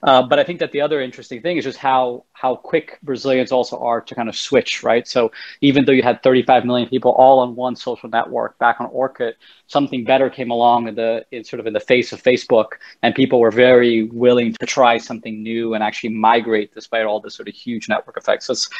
[0.00, 3.50] Uh, but I think that the other interesting thing is just how how quick Brazilians
[3.50, 5.08] also are to kind of switch, right?
[5.08, 8.88] So even though you had 35 million people all on one social network back on
[8.90, 9.32] Orkut,
[9.66, 13.12] something better came along in the in sort of in the face of Facebook, and
[13.12, 17.48] people were very willing to try something new and actually migrate despite all this sort
[17.48, 18.46] of huge network effects.
[18.46, 18.70] So it's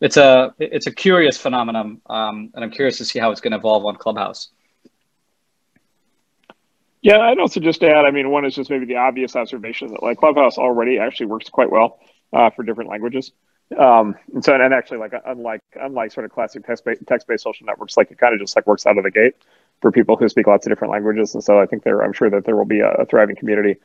[0.00, 3.52] it's a it's a curious phenomenon, um, and I'm curious to see how it's going
[3.52, 4.48] to evolve on Clubhouse.
[7.06, 8.04] Yeah, I'd also just add.
[8.06, 11.48] I mean, one is just maybe the obvious observation that like Clubhouse already actually works
[11.50, 12.00] quite well
[12.34, 13.32] uh, for different languages.
[13.78, 17.44] Um, and so, and actually, like unlike unlike sort of classic text based text based
[17.44, 19.36] social networks, like it kind of just like works out of the gate
[19.82, 21.34] for people who speak lots of different languages.
[21.34, 23.76] And so, I think there, I'm sure that there will be a, a thriving community.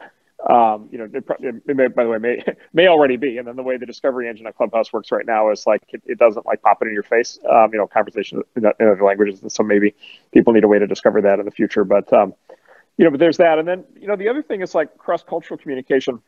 [0.49, 1.25] Um, you know, it,
[1.67, 2.43] it, may, by the way, may
[2.73, 3.39] may already be.
[3.39, 6.03] And then the way the discovery engine of Clubhouse works right now is like it,
[6.07, 7.39] it doesn't like pop it in your face.
[7.49, 9.95] Um, you know, conversation in, in other languages, and so maybe
[10.33, 11.85] people need a way to discover that in the future.
[11.85, 12.33] But um,
[12.97, 13.59] you know, but there's that.
[13.59, 16.21] And then, you know, the other thing is like cross cultural communication.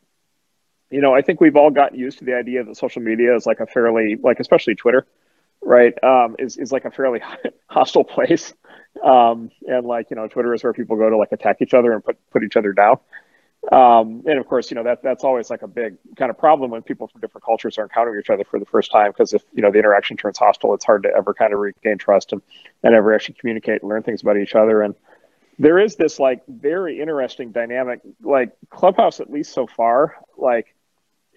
[0.90, 3.46] You know, I think we've all gotten used to the idea that social media is
[3.46, 5.06] like a fairly, like, especially Twitter,
[5.62, 7.20] right, um, is, is like a fairly
[7.66, 8.54] hostile place.
[9.02, 11.92] Um, and like, you know, Twitter is where people go to like attack each other
[11.92, 12.98] and put, put each other down.
[13.72, 16.70] Um, and of course, you know, that that's always like a big kind of problem
[16.70, 19.10] when people from different cultures are encountering each other for the first time.
[19.10, 21.96] Because if, you know, the interaction turns hostile, it's hard to ever kind of regain
[21.96, 22.42] trust and,
[22.82, 24.82] and ever actually communicate and learn things about each other.
[24.82, 24.94] And,
[25.58, 30.74] there is this like very interesting dynamic like clubhouse at least so far like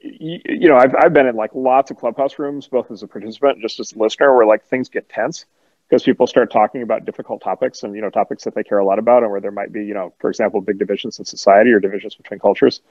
[0.02, 3.08] you, you, know I've, I've been in like lots of clubhouse rooms both as a
[3.08, 5.46] participant and just as a listener where like things get tense
[5.88, 8.86] because people start talking about difficult topics and you know topics that they care a
[8.86, 11.72] lot about and where there might be you know for example big divisions in society
[11.72, 12.82] or divisions between cultures.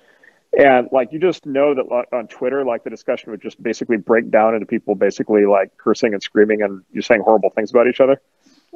[0.56, 4.30] And like you just know that on twitter like the discussion would just basically break
[4.30, 8.00] down into people basically like cursing and screaming and you saying horrible things about each
[8.00, 8.20] other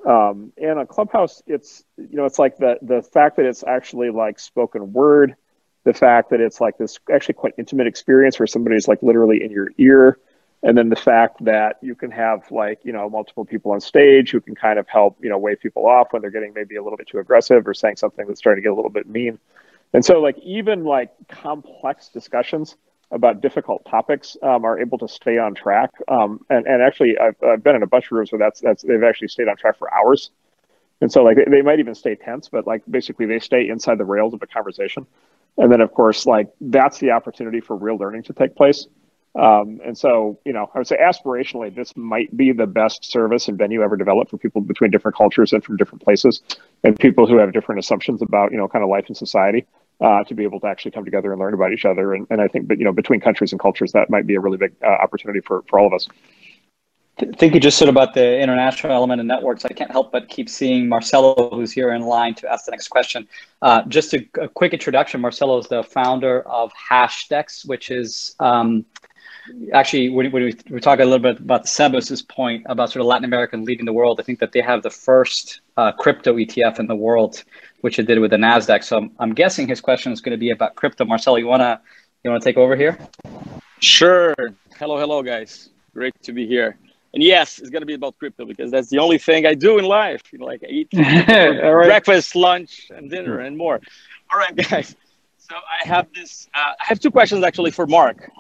[0.07, 4.11] um, and on Clubhouse, it's you know it's like the the fact that it's actually
[4.11, 5.37] like spoken word,
[5.85, 9.51] the fact that it's like this actually quite intimate experience where somebody's like literally in
[9.51, 10.19] your ear,
[10.63, 14.31] and then the fact that you can have like you know multiple people on stage
[14.31, 16.83] who can kind of help you know wave people off when they're getting maybe a
[16.83, 19.39] little bit too aggressive or saying something that's starting to get a little bit mean,
[19.93, 22.77] and so like even like complex discussions
[23.11, 25.91] about difficult topics um, are able to stay on track.
[26.09, 28.83] Um, and, and actually, I've, I've been in a bunch of rooms where that's, that's,
[28.83, 30.31] they've actually stayed on track for hours.
[31.01, 33.99] And so like they, they might even stay tense, but like basically they stay inside
[33.99, 35.07] the rails of a conversation.
[35.57, 38.87] And then of course, like that's the opportunity for real learning to take place.
[39.35, 43.47] Um, and so, you know, I would say aspirationally, this might be the best service
[43.47, 46.43] and venue ever developed for people between different cultures and from different places
[46.83, 49.67] and people who have different assumptions about, you know, kind of life and society
[50.01, 52.15] uh, to be able to actually come together and learn about each other.
[52.15, 54.41] And, and I think, but you know, between countries and cultures, that might be a
[54.41, 56.09] really big uh, opportunity for, for all of us.
[57.21, 59.67] I Think you just said about the international element and networks.
[59.67, 62.89] I can't help but keep seeing Marcelo, who's here in line to ask the next
[62.89, 63.29] question.
[63.61, 65.21] Uh, just a, a, quick introduction.
[65.21, 68.87] Marcelo is the founder of Hashdex, which is um,
[69.73, 73.07] actually when, when we, we talk a little bit about Sebas's point about sort of
[73.07, 74.21] Latin America leading the world.
[74.21, 77.45] I think that they have the first uh, crypto ETF in the world
[77.81, 78.85] which it did with the Nasdaq.
[78.85, 81.05] So I'm, I'm guessing his question is going to be about crypto.
[81.05, 81.81] Marcelo, you wanna
[82.23, 82.99] you wanna take over here?
[83.81, 84.35] Sure.
[84.77, 85.71] Hello, hello, guys.
[85.95, 86.77] Great to be here.
[87.13, 89.79] And yes, it's going to be about crypto because that's the only thing I do
[89.79, 90.23] in life.
[90.33, 91.87] You know, like I eat right.
[91.87, 93.81] breakfast, lunch, and dinner, and more.
[94.33, 94.95] All right, guys.
[95.39, 96.49] So I have this.
[96.55, 98.31] Uh, I have two questions actually for Mark.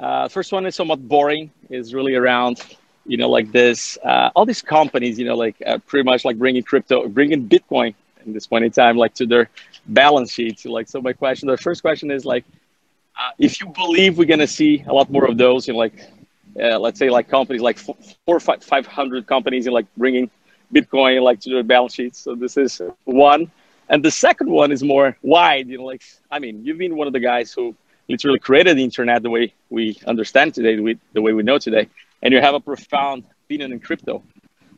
[0.00, 1.50] Uh, first one is somewhat boring.
[1.68, 2.62] Is really around,
[3.04, 3.98] you know, like this.
[4.02, 7.94] Uh, all these companies, you know, like uh, pretty much like bringing crypto, bringing Bitcoin
[8.24, 9.50] in this point in time, like to their
[9.86, 10.64] balance sheets.
[10.64, 12.44] Like, so my question, the first question is like,
[13.18, 15.94] uh, if you believe we're gonna see a lot more of those in like,
[16.60, 17.96] uh, let's say like companies like four
[18.26, 20.30] or five, 500 companies in like bringing
[20.72, 22.18] Bitcoin like to their balance sheets.
[22.18, 23.50] So this is one.
[23.90, 27.06] And the second one is more wide, you know, like, I mean, you've been one
[27.06, 27.74] of the guys who
[28.08, 30.76] literally created the internet the way we understand today,
[31.12, 31.88] the way we know today,
[32.22, 34.22] and you have a profound opinion in crypto.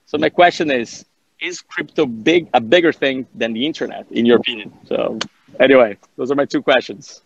[0.06, 1.04] So my question is,
[1.40, 4.72] is crypto big a bigger thing than the internet in your opinion?
[4.86, 5.18] So
[5.58, 7.22] anyway those are my two questions.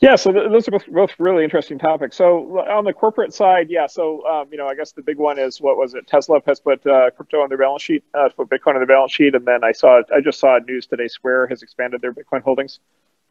[0.00, 2.16] Yeah so th- those are both, both really interesting topics.
[2.16, 5.38] So on the corporate side yeah so um, you know i guess the big one
[5.38, 6.06] is what was it?
[6.06, 9.12] Tesla has put uh, crypto on their balance sheet uh, put bitcoin on their balance
[9.12, 12.42] sheet and then i saw i just saw news today square has expanded their bitcoin
[12.42, 12.78] holdings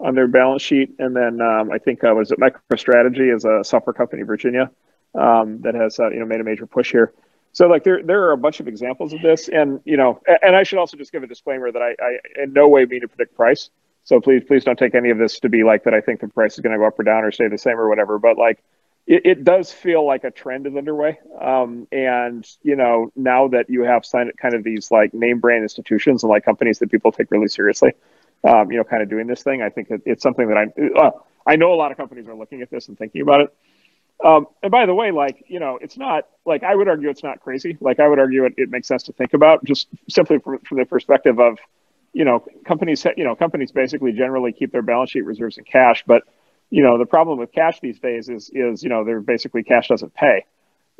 [0.01, 3.63] on their balance sheet and then um, i think uh, was it microstrategy is a
[3.63, 4.69] software company in virginia
[5.15, 7.13] um, that has uh, you know made a major push here
[7.53, 10.55] so like there there are a bunch of examples of this, and you know, and
[10.55, 13.07] I should also just give a disclaimer that I, I in no way mean to
[13.07, 13.69] predict price.
[14.03, 15.93] So please please don't take any of this to be like that.
[15.93, 17.77] I think the price is going to go up or down or stay the same
[17.77, 18.19] or whatever.
[18.19, 18.63] But like
[19.05, 21.19] it, it does feel like a trend is underway.
[21.39, 25.63] Um, and you know, now that you have signed kind of these like name brand
[25.63, 27.91] institutions and like companies that people take really seriously,
[28.43, 30.99] um, you know, kind of doing this thing, I think it, it's something that I
[30.99, 31.11] uh,
[31.45, 33.55] I know a lot of companies are looking at this and thinking about it.
[34.23, 37.23] Um, and by the way, like, you know, it's not like I would argue it's
[37.23, 37.77] not crazy.
[37.81, 40.77] Like, I would argue it, it makes sense to think about just simply from, from
[40.77, 41.57] the perspective of,
[42.13, 46.03] you know, companies, you know, companies basically generally keep their balance sheet reserves in cash.
[46.05, 46.23] But,
[46.69, 49.87] you know, the problem with cash these days is, is, you know, they're basically cash
[49.87, 50.45] doesn't pay.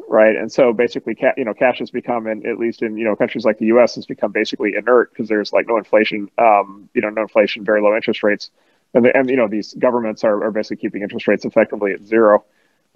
[0.07, 0.35] Right?
[0.35, 3.15] And so basically, ca- you know, cash has become, and at least in you know
[3.15, 7.01] countries like the U.S., has become basically inert because there's like no inflation, um, you
[7.01, 8.51] know, no inflation, very low interest rates,
[8.93, 12.01] and the, and you know these governments are, are basically keeping interest rates effectively at
[12.01, 12.43] zero.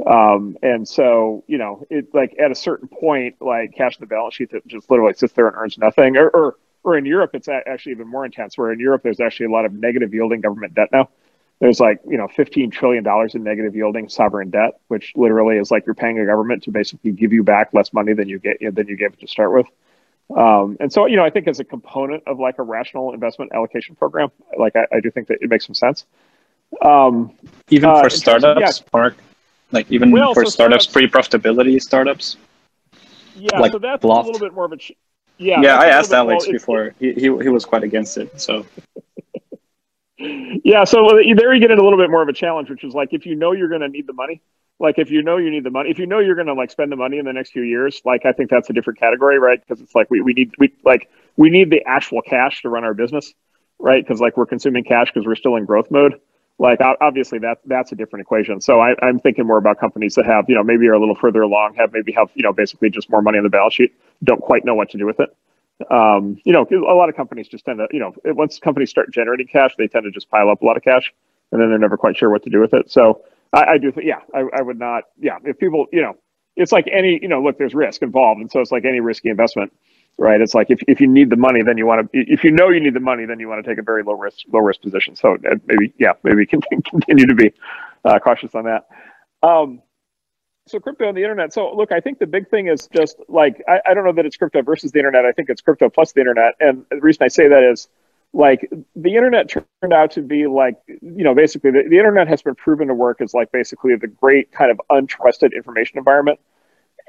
[0.06, 4.08] Um, and so, you know, it like at a certain point, like cash in the
[4.08, 7.32] balance sheet that just literally sits there and earns nothing, or, or, or in Europe,
[7.34, 8.58] it's actually even more intense.
[8.58, 11.10] Where in Europe, there's actually a lot of negative yielding government debt now.
[11.60, 15.72] There's like you know 15 trillion dollars in negative yielding sovereign debt, which literally is
[15.72, 18.58] like you're paying a government to basically give you back less money than you get
[18.60, 19.68] than you gave it to start with.
[20.36, 23.52] Um, and so, you know, I think as a component of like a rational investment
[23.54, 26.06] allocation program, like I, I do think that it makes some sense.
[26.82, 27.34] Um,
[27.70, 28.88] even for uh, startups, yeah.
[28.92, 29.18] Mark,
[29.72, 32.38] like even well, for so startups, startups pre-profitability startups.
[33.36, 34.78] Yeah, like so that's a little bit more of a.
[34.78, 34.94] Ch-
[35.38, 35.78] yeah, yeah.
[35.78, 36.96] I asked Alex before.
[37.00, 38.40] He, he he was quite against it.
[38.40, 38.66] So.
[40.18, 42.94] Yeah, so there you get in a little bit more of a challenge, which is
[42.94, 44.42] like if you know you're going to need the money,
[44.80, 46.72] like if you know you need the money, if you know you're going to like
[46.72, 49.40] spend the money in the next few years, like I think that's a different category,
[49.40, 49.60] right?
[49.60, 52.84] Because it's like we we need we like we need the actual cash to run
[52.84, 53.34] our business,
[53.80, 54.06] right?
[54.06, 56.20] Because like we're consuming cash because we're still in growth mode
[56.58, 58.62] like obviously that that's a different equation.
[58.62, 61.16] So I, am thinking more about companies that have you know maybe are a little
[61.16, 63.94] further along, have maybe have you know basically just more money on the balance sheet,
[64.24, 65.36] don't quite know what to do with it.
[65.90, 69.12] Um, you know, a lot of companies just tend to you know once companies start
[69.12, 71.14] generating cash, they tend to just pile up a lot of cash,
[71.52, 72.92] and then they're never quite sure what to do with it.
[72.92, 73.24] So
[73.54, 76.16] I, I do think yeah, I, I would not yeah if people you know
[76.56, 79.30] it's like any you know look there's risk involved, and so it's like any risky
[79.30, 79.72] investment
[80.18, 80.42] right?
[80.42, 82.20] It's like if, if you need the money, then you want to.
[82.20, 84.14] If you know you need the money, then you want to take a very low
[84.14, 85.16] risk low risk position.
[85.16, 87.54] So uh, maybe yeah, maybe can continue to be
[88.06, 88.88] uh, cautious on that.
[89.44, 89.82] Um,
[90.68, 91.54] so crypto and the internet.
[91.54, 94.26] So look, I think the big thing is just like I, I don't know that
[94.26, 95.26] it's crypto versus the internet.
[95.26, 96.56] I think it's crypto plus the internet.
[96.60, 97.88] And the reason I say that is
[98.34, 102.42] like the internet turned out to be like you know basically the, the internet has
[102.42, 106.40] been proven to work as like basically the great kind of untrusted information environment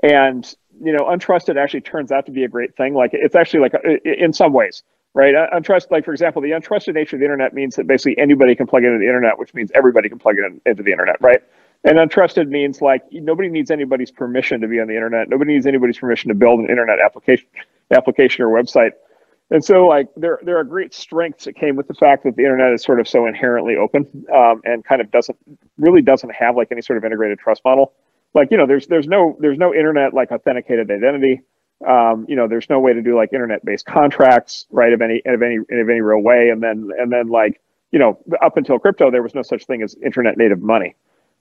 [0.02, 2.94] and you know, untrusted actually turns out to be a great thing.
[2.94, 3.72] Like it's actually like
[4.04, 4.82] in some ways,
[5.14, 5.34] right?
[5.34, 8.66] Untrusted, like for example, the untrusted nature of the internet means that basically anybody can
[8.66, 11.42] plug into the internet, which means everybody can plug in, into the internet, right?
[11.84, 15.28] And untrusted means like nobody needs anybody's permission to be on the internet.
[15.28, 17.46] Nobody needs anybody's permission to build an internet application,
[17.90, 18.92] application or website.
[19.50, 22.42] And so, like, there there are great strengths that came with the fact that the
[22.42, 25.38] internet is sort of so inherently open um, and kind of doesn't
[25.78, 27.92] really doesn't have like any sort of integrated trust model
[28.36, 31.40] like you know there's there's no there's no internet like authenticated identity
[31.88, 35.20] um, you know there's no way to do like internet based contracts right of any
[35.26, 37.60] of any of any real way and then and then like
[37.90, 40.94] you know up until crypto there was no such thing as internet native money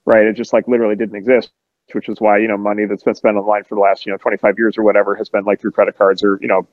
[0.05, 1.51] right it just like literally didn't exist
[1.93, 4.17] which is why you know money that's been spent online for the last you know
[4.17, 6.67] 25 years or whatever has been like through credit cards or you know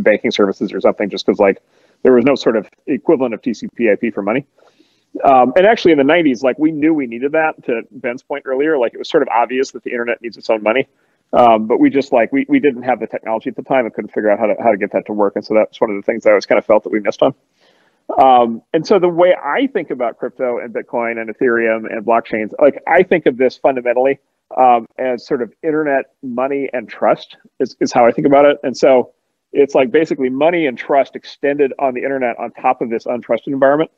[0.00, 1.62] banking services or something just because like
[2.02, 4.46] there was no sort of equivalent of TCP/IP for money.
[5.24, 7.62] Um, and actually, in the 90s, like we knew we needed that.
[7.64, 10.48] To Ben's point earlier, like it was sort of obvious that the internet needs its
[10.48, 10.88] own money,
[11.32, 13.94] um, but we just like we, we didn't have the technology at the time and
[13.94, 15.34] couldn't figure out how to how to get that to work.
[15.36, 17.22] And so that's one of the things I always kind of felt that we missed
[17.22, 17.34] on.
[18.18, 22.52] Um, and so the way I think about crypto and Bitcoin and Ethereum and blockchains,
[22.60, 24.18] like I think of this fundamentally
[24.56, 28.58] um, as sort of internet money and trust is, is how I think about it.
[28.62, 29.12] And so
[29.52, 33.48] it's like basically money and trust extended on the internet on top of this untrusted
[33.48, 33.90] environment.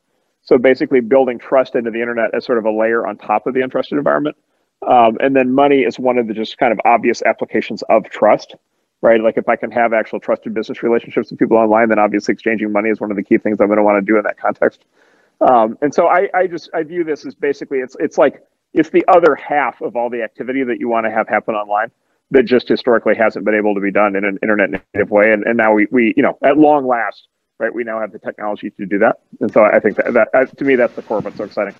[0.43, 3.55] So basically building trust into the internet as sort of a layer on top of
[3.55, 4.37] the untrusted environment.
[4.87, 8.57] Um, and then money is one of the just kind of obvious applications of trust,
[9.03, 9.21] right?
[9.21, 12.73] Like if I can have actual trusted business relationships with people online, then obviously exchanging
[12.73, 14.39] money is one of the key things I'm going to want to do in that
[14.39, 14.85] context.
[15.41, 18.91] Um, and so I, I just I view this as basically it's it's like it's
[18.91, 21.91] the other half of all the activity that you want to have happen online
[22.31, 25.33] that just historically hasn't been able to be done in an internet native way.
[25.33, 27.29] And, and now we, we, you know, at long last,
[27.59, 27.75] right?
[27.75, 30.47] We now have the technology to do that, and so I think that, that uh,
[30.47, 31.75] to me that's the core of what's so exciting.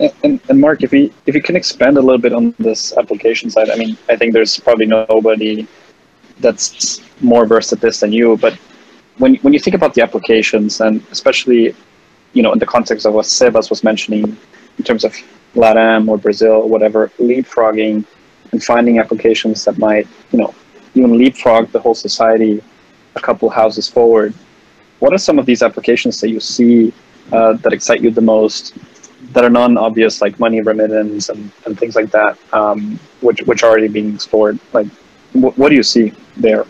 [0.00, 2.96] And, and, and, Mark, if you if you can expand a little bit on this
[2.96, 5.66] application side, I mean, I think there's probably nobody
[6.40, 8.36] that's more versed at this than you.
[8.36, 8.54] But
[9.18, 11.74] when when you think about the applications, and especially,
[12.32, 14.36] you know, in the context of what Sebas was mentioning,
[14.78, 15.14] in terms of
[15.54, 18.04] LATAM or Brazil, or whatever, leapfrogging
[18.52, 20.54] and finding applications that might, you know,
[20.94, 22.62] even leapfrog the whole society
[23.16, 24.34] a couple houses forward
[24.98, 26.92] what are some of these applications that you see
[27.32, 28.74] uh, that excite you the most
[29.32, 33.70] that are non-obvious like money remittance and, and things like that um, which which are
[33.70, 34.86] already being explored like
[35.36, 36.66] wh- what do you see there?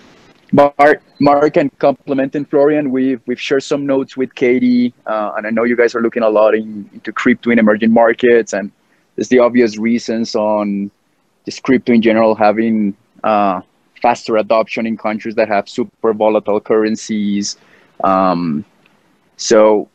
[0.52, 5.50] Mark, Mark, and complementing Florian, we've we've shared some notes with Katie, uh, and I
[5.50, 8.70] know you guys are looking a lot in, into crypto in emerging markets, and
[9.16, 10.90] there's the obvious reasons on
[11.44, 13.60] just crypto in general having uh,
[14.00, 17.56] faster adoption in countries that have super volatile currencies,
[18.04, 18.64] um,
[19.36, 19.88] so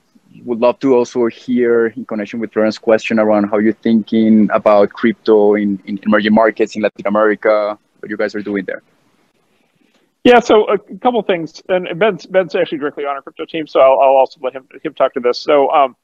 [0.44, 4.92] would love to also hear in connection with Florian's question around how you're thinking about
[4.94, 8.82] crypto in, in emerging markets in Latin America, what you guys are doing there.
[10.24, 13.80] Yeah, so a couple things, and Ben's Ben's actually directly on our crypto team, so
[13.80, 15.40] I'll, I'll also let him him talk to this.
[15.40, 15.96] So, um,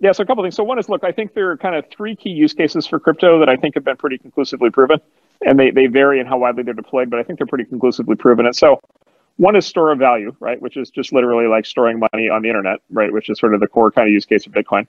[0.00, 0.56] yeah, so a couple things.
[0.56, 2.98] So one is, look, I think there are kind of three key use cases for
[2.98, 4.98] crypto that I think have been pretty conclusively proven,
[5.44, 8.16] and they they vary in how widely they're deployed, but I think they're pretty conclusively
[8.16, 8.46] proven.
[8.46, 8.80] And so,
[9.36, 12.48] one is store of value, right, which is just literally like storing money on the
[12.48, 14.86] internet, right, which is sort of the core kind of use case of Bitcoin.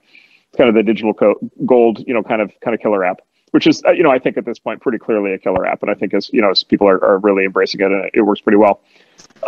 [0.47, 3.19] It's kind of the digital co- gold, you know, kind of kind of killer app
[3.55, 5.81] which is, uh, you know, I think at this point pretty clearly a killer app.
[5.81, 8.21] And I think as you know, as people are, are really embracing it, and it
[8.21, 8.81] works pretty well.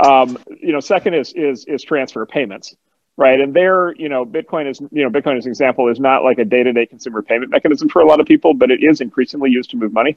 [0.01, 2.73] Um, you know, second is is is transfer payments,
[3.17, 3.37] right?
[3.37, 6.39] And there, you know, Bitcoin is, you know, Bitcoin as an example is not like
[6.39, 9.01] a day to day consumer payment mechanism for a lot of people, but it is
[9.01, 10.15] increasingly used to move money.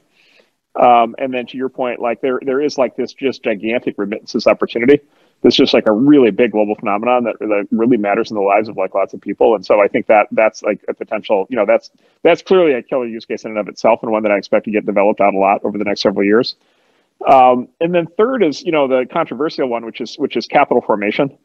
[0.81, 4.47] Um, and then to your point, like there there is like this just gigantic remittances
[4.47, 5.01] opportunity
[5.43, 8.43] this is just like a really big global phenomenon that, that really matters in the
[8.43, 9.55] lives of like lots of people.
[9.55, 11.91] And so I think that that's like a potential, you know, that's
[12.23, 14.67] that's clearly a killer use case in and of itself, and one that I expect
[14.67, 16.57] to get developed out a lot over the next several years.
[17.27, 20.83] Um, and then third is, you know, the controversial one, which is which is capital
[20.83, 21.37] formation.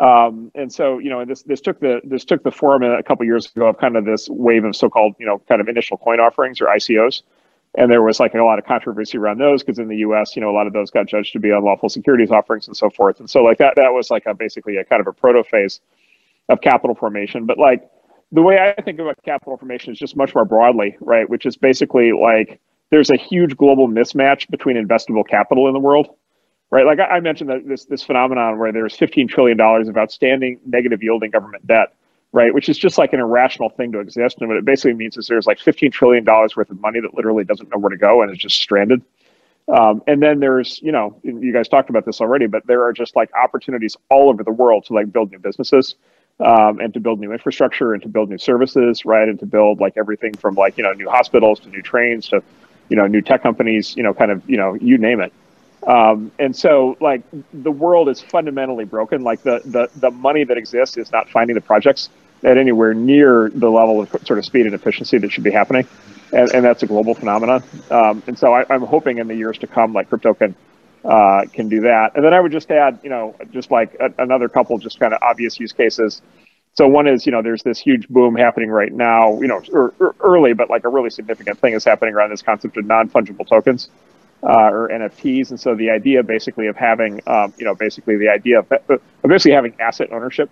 [0.00, 3.24] Um, and so, you know, this this took the this took the form a couple
[3.24, 6.18] years ago of kind of this wave of so-called, you know, kind of initial coin
[6.18, 7.22] offerings or ICOs
[7.76, 10.40] and there was like a lot of controversy around those because in the U.S., you
[10.40, 13.20] know, a lot of those got judged to be unlawful securities offerings and so forth.
[13.20, 15.80] And so like that that was like a basically a kind of a proto phase
[16.48, 17.44] of capital formation.
[17.44, 17.88] But like
[18.32, 21.28] the way I think about capital formation is just much more broadly, right?
[21.28, 22.60] Which is basically like
[22.90, 26.08] there's a huge global mismatch between investable capital in the world,
[26.70, 26.86] right?
[26.86, 31.02] Like I mentioned that this this phenomenon where there's 15 trillion dollars of outstanding negative
[31.02, 31.94] yielding government debt
[32.32, 32.52] right?
[32.52, 34.38] Which is just like an irrational thing to exist.
[34.40, 37.44] And what it basically means is there's like $15 trillion worth of money that literally
[37.44, 39.02] doesn't know where to go and is just stranded.
[39.68, 42.92] Um, and then there's, you know, you guys talked about this already, but there are
[42.92, 45.96] just like opportunities all over the world to like build new businesses
[46.38, 49.28] um, and to build new infrastructure and to build new services, right?
[49.28, 52.42] And to build like everything from like, you know, new hospitals to new trains to,
[52.88, 55.32] you know, new tech companies, you know, kind of, you know, you name it.
[55.86, 57.22] Um, and so like
[57.52, 59.22] the world is fundamentally broken.
[59.22, 62.10] Like the, the, the money that exists is not finding the projects
[62.42, 65.86] at anywhere near the level of sort of speed and efficiency that should be happening.
[66.32, 67.62] And, and that's a global phenomenon.
[67.90, 70.56] Um, and so I, am hoping in the years to come, like crypto can,
[71.04, 72.16] uh, can do that.
[72.16, 75.14] And then I would just add, you know, just like a, another couple just kind
[75.14, 76.20] of obvious use cases.
[76.74, 79.94] So one is, you know, there's this huge boom happening right now, you know, er,
[80.00, 83.46] er, early, but like a really significant thing is happening around this concept of non-fungible
[83.48, 83.88] tokens
[84.46, 85.50] uh, or NFTs.
[85.50, 89.00] And so the idea basically of having, um, you know, basically the idea of, of
[89.24, 90.48] basically having asset ownership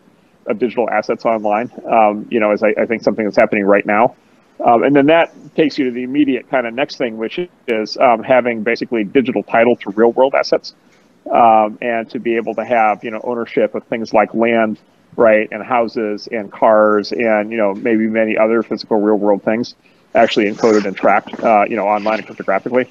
[0.47, 3.87] of digital assets online, um, you know, is I, I, think something that's happening right
[3.87, 4.15] now.
[4.63, 7.97] Um, and then that takes you to the immediate kind of next thing, which is
[7.97, 10.75] um, having basically digital title to real world assets
[11.31, 14.79] um, and to be able to have, you know, ownership of things like land,
[15.17, 19.75] right, and houses and cars and, you know, maybe many other physical real world things
[20.15, 22.89] actually encoded and tracked, uh, you know, online and cryptographically.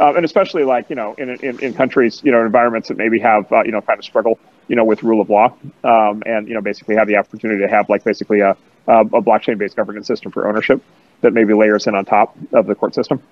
[0.00, 3.18] Um, and especially like you know in, in, in countries you know environments that maybe
[3.20, 5.54] have uh, you know kind of struggle you know with rule of law
[5.84, 8.56] um, and you know basically have the opportunity to have like basically a,
[8.88, 10.82] a blockchain based governance system for ownership
[11.20, 13.22] that maybe layers in on top of the court system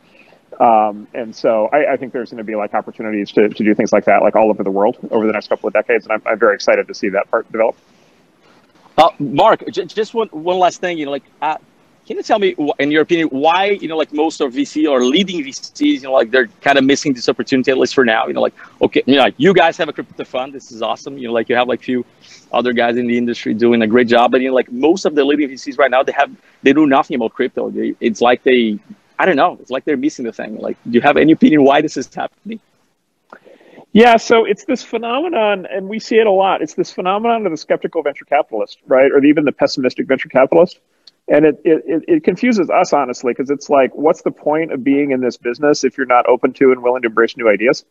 [0.61, 3.75] um, and so I, I think there's going to be like opportunities to, to do
[3.75, 6.13] things like that like all over the world over the next couple of decades and
[6.13, 7.77] I'm, I'm very excited to see that part develop.
[8.99, 10.99] Uh, Mark, just one one last thing.
[10.99, 11.57] You know, like uh,
[12.07, 15.05] can you tell me, in your opinion, why you know like most of VC or
[15.05, 18.27] leading VCs, you know, like they're kind of missing this opportunity at least for now?
[18.27, 20.53] You know, like okay, you know, like you guys have a crypto fund.
[20.53, 21.17] This is awesome.
[21.17, 22.05] You know, like you have like few
[22.53, 24.33] other guys in the industry doing a great job.
[24.33, 26.31] But you know, like most of the leading VCs right now, they have
[26.63, 27.71] they do nothing about crypto.
[27.71, 28.79] They, it's like they,
[29.19, 30.59] I don't know, it's like they're missing the thing.
[30.59, 32.59] Like, do you have any opinion why this is happening?
[33.93, 36.63] Yeah, so it's this phenomenon, and we see it a lot.
[36.63, 40.81] It's this phenomenon of the skeptical venture capitalist, right, or even the pessimistic venture capitalist
[41.29, 45.13] and it, it, it confuses us honestly because it's like what's the point of being
[45.13, 47.85] in this business if you're not open to and willing to embrace new ideas?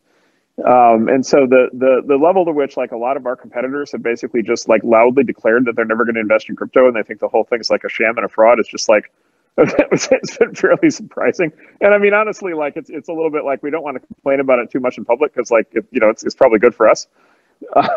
[0.64, 3.92] Um, and so the, the the level to which like a lot of our competitors
[3.92, 6.94] have basically just like loudly declared that they're never going to invest in crypto and
[6.94, 9.10] they think the whole thing's like a sham and a fraud is just like
[9.56, 11.52] it's been fairly surprising.
[11.80, 14.06] And i mean honestly like it's, it's a little bit like we don't want to
[14.06, 16.58] complain about it too much in public because like it, you know it's, it's probably
[16.58, 17.06] good for us.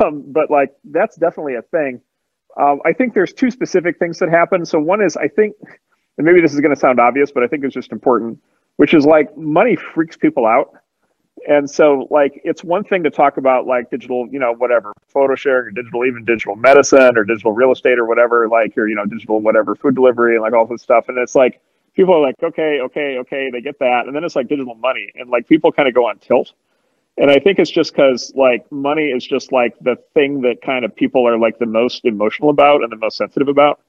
[0.04, 2.00] Um, but like that's definitely a thing
[2.58, 4.66] um, I think there's two specific things that happen.
[4.66, 5.56] So one is I think,
[6.18, 8.40] and maybe this is going to sound obvious, but I think it's just important,
[8.78, 10.74] which is like money freaks people out.
[11.48, 15.36] And so like it's one thing to talk about like digital, you know, whatever, photo
[15.36, 18.96] sharing or digital, even digital medicine or digital real estate or whatever, like or you
[18.96, 21.06] know, digital whatever, food delivery and like all this stuff.
[21.10, 21.62] And it's like
[21.94, 24.04] people are like, okay, okay, okay, they get that.
[24.08, 25.12] And then it's like digital money.
[25.16, 26.54] And like people kind of go on tilt.
[27.18, 30.84] And I think it's just because like money is just like the thing that kind
[30.84, 33.80] of people are like the most emotional about and the most sensitive about.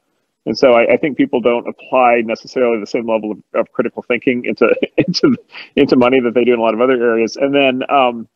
[0.47, 4.03] And so I, I, think people don't apply necessarily the same level of, of, critical
[4.03, 5.37] thinking into into
[5.75, 7.35] into money that they do in a lot of other areas.
[7.35, 8.29] And then, um,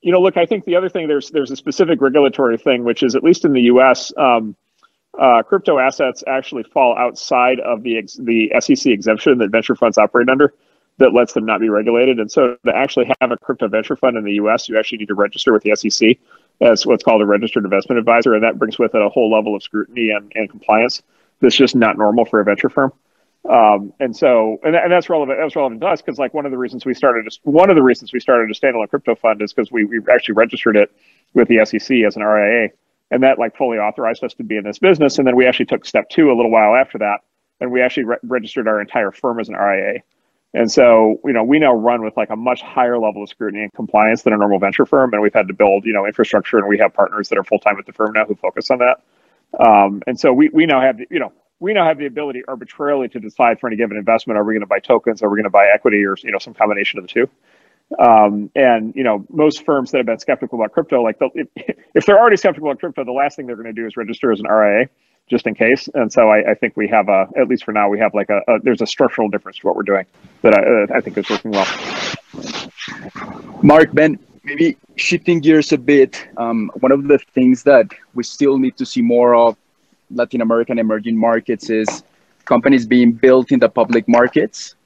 [0.00, 3.02] you know, look, I think the other thing there's there's a specific regulatory thing, which
[3.02, 4.12] is at least in the U.S.
[4.16, 4.54] Um,
[5.18, 10.28] uh, crypto assets actually fall outside of the the SEC exemption that venture funds operate
[10.28, 10.54] under
[10.98, 12.18] that lets them not be regulated.
[12.18, 15.08] And so to actually have a crypto venture fund in the US, you actually need
[15.08, 16.16] to register with the SEC
[16.60, 18.34] as what's called a registered investment advisor.
[18.34, 21.02] And that brings with it a whole level of scrutiny and, and compliance
[21.40, 22.92] that's just not normal for a venture firm.
[23.48, 25.38] Um, and so, and, and that's relevant.
[25.40, 27.82] That's relevant to us because, like, one of the reasons we started, one of the
[27.82, 30.90] reasons we started a standalone crypto fund is because we we actually registered it
[31.34, 32.70] with the SEC as an RIA,
[33.10, 35.18] and that like fully authorized us to be in this business.
[35.18, 37.20] And then we actually took step two a little while after that,
[37.60, 40.02] and we actually re- registered our entire firm as an RIA.
[40.56, 43.64] And so, you know, we now run with like a much higher level of scrutiny
[43.64, 45.12] and compliance than a normal venture firm.
[45.12, 47.58] And we've had to build, you know, infrastructure and we have partners that are full
[47.58, 49.02] time at the firm now who focus on that.
[49.60, 51.30] Um, and so we, we now have, the, you know,
[51.60, 54.62] we now have the ability arbitrarily to decide for any given investment, are we going
[54.62, 55.22] to buy tokens?
[55.22, 57.28] Are we going to buy equity or, you know, some combination of the two?
[58.02, 61.48] Um, and, you know, most firms that have been skeptical about crypto, like if,
[61.94, 64.32] if they're already skeptical about crypto, the last thing they're going to do is register
[64.32, 64.88] as an RIA
[65.28, 65.88] just in case.
[65.94, 68.30] And so I, I, think we have a, at least for now, we have like
[68.30, 70.06] a, a there's a structural difference to what we're doing
[70.42, 71.66] that I, I think is working well.
[73.62, 76.28] Mark, Ben, maybe shifting gears a bit.
[76.36, 79.56] Um, one of the things that we still need to see more of
[80.10, 82.04] Latin American emerging markets is
[82.44, 84.76] companies being built in the public markets.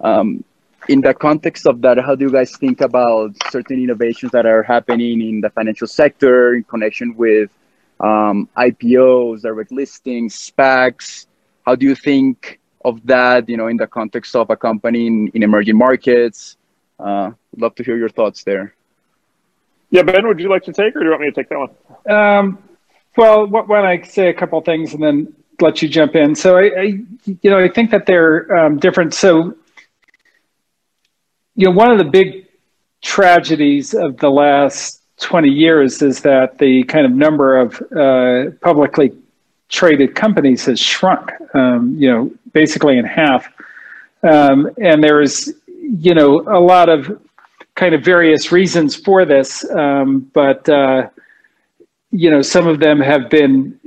[0.00, 0.42] Um,
[0.88, 4.62] in the context of that, how do you guys think about certain innovations that are
[4.62, 7.50] happening in the financial sector in connection with
[8.02, 11.26] um, IPOs, direct listings, SPACs.
[11.64, 15.28] How do you think of that, you know, in the context of a company in,
[15.34, 16.56] in emerging markets?
[16.98, 18.74] Uh, would love to hear your thoughts there.
[19.90, 21.58] Yeah, Ben, would you like to take, or do you want me to take that
[21.58, 21.70] one?
[22.10, 22.58] Um,
[23.16, 26.34] well, why don't I say a couple things and then let you jump in?
[26.34, 26.82] So, I, I
[27.26, 29.12] you know, I think that they're um, different.
[29.12, 29.54] So,
[31.54, 32.46] you know, one of the big
[33.02, 39.12] tragedies of the last 20 years is that the kind of number of uh, publicly
[39.68, 43.50] traded companies has shrunk, um, you know, basically in half.
[44.22, 47.20] Um, and there is, you know, a lot of
[47.74, 51.08] kind of various reasons for this, um, but, uh,
[52.10, 53.78] you know, some of them have been,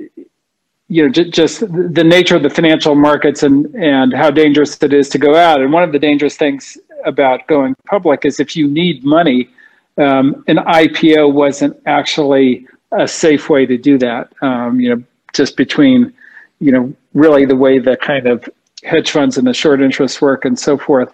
[0.87, 4.91] you know, j- just the nature of the financial markets and, and how dangerous it
[4.91, 5.61] is to go out.
[5.61, 9.49] And one of the dangerous things about going public is if you need money,
[9.97, 14.31] um, an IPO wasn't actually a safe way to do that.
[14.41, 16.13] Um, you know, just between,
[16.59, 18.47] you know, really the way the kind of
[18.83, 21.13] hedge funds and the short interest work and so forth.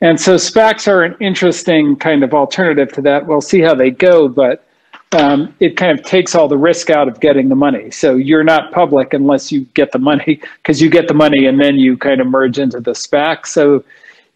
[0.00, 3.26] And so SPACs are an interesting kind of alternative to that.
[3.26, 4.64] We'll see how they go, but
[5.12, 7.90] um, it kind of takes all the risk out of getting the money.
[7.90, 11.60] So you're not public unless you get the money, because you get the money and
[11.60, 13.46] then you kind of merge into the SPAC.
[13.46, 13.84] So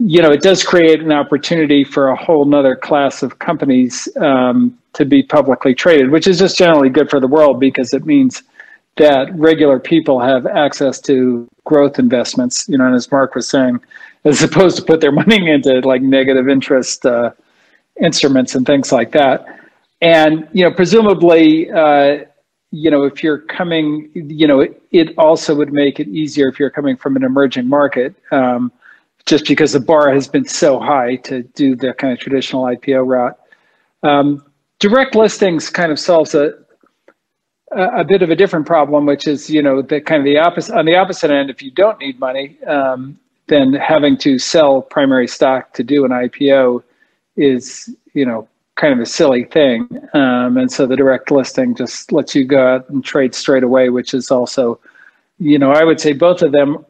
[0.06, 4.78] you know, it does create an opportunity for a whole nother class of companies um,
[4.92, 8.42] to be publicly traded, which is just generally good for the world because it means
[8.96, 13.80] that regular people have access to growth investments, you know, and as Mark was saying,
[14.24, 17.30] as opposed to put their money into like negative interest uh,
[18.00, 19.46] instruments and things like that.
[20.02, 22.24] And, you know, presumably, uh,
[22.70, 26.58] you know, if you're coming, you know, it, it, also would make it easier if
[26.58, 28.14] you're coming from an emerging market.
[28.32, 28.72] Um,
[29.26, 33.06] just because the bar has been so high to do the kind of traditional IPO
[33.06, 33.38] route.
[34.02, 34.44] Um,
[34.78, 36.52] direct listings kind of solves a,
[37.72, 40.76] a bit of a different problem, which is, you know, the kind of the opposite
[40.76, 41.48] on the opposite end.
[41.48, 46.10] If you don't need money, um, then having to sell primary stock to do an
[46.10, 46.82] IPO
[47.36, 49.88] is, you know, kind of a silly thing.
[50.14, 53.88] Um, and so the direct listing just lets you go out and trade straight away,
[53.88, 54.80] which is also,
[55.38, 56.84] you know, I would say both of them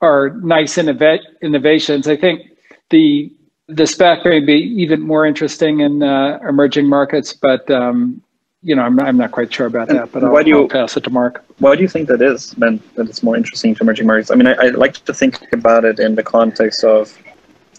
[0.00, 2.08] are nice innov- innovations.
[2.08, 2.42] I think
[2.90, 3.32] the
[3.68, 8.22] the SPAC may be even more interesting in uh, emerging markets, but um,
[8.62, 10.12] you know, I'm, I'm not quite sure about that.
[10.12, 11.44] But I'll, why do you, I'll pass it to Mark.
[11.58, 12.80] Why do you think that is, Ben?
[12.94, 14.30] That it's more interesting to emerging markets?
[14.30, 17.16] I mean, I, I like to think about it in the context of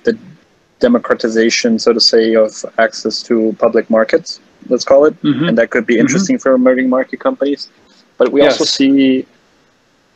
[0.04, 0.18] the
[0.80, 4.40] democratization, so to say, of access to public markets.
[4.68, 5.46] Let's call it, mm-hmm.
[5.46, 6.02] and that could be mm-hmm.
[6.02, 6.44] interesting mm-hmm.
[6.44, 7.70] for emerging market companies.
[8.18, 8.54] But we yes.
[8.54, 9.26] also see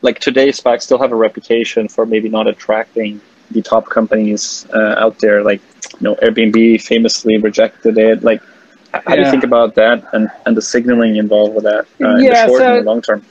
[0.02, 3.22] like today SPACs still have a reputation for maybe not attracting
[3.52, 5.44] the top companies uh, out there.
[5.44, 5.62] Like,
[6.00, 8.24] you know, Airbnb famously rejected it.
[8.24, 8.42] Like,
[8.94, 9.16] how yeah.
[9.16, 12.46] do you think about that and, and the signaling involved with that uh, in the
[12.48, 13.26] short so, and the long term?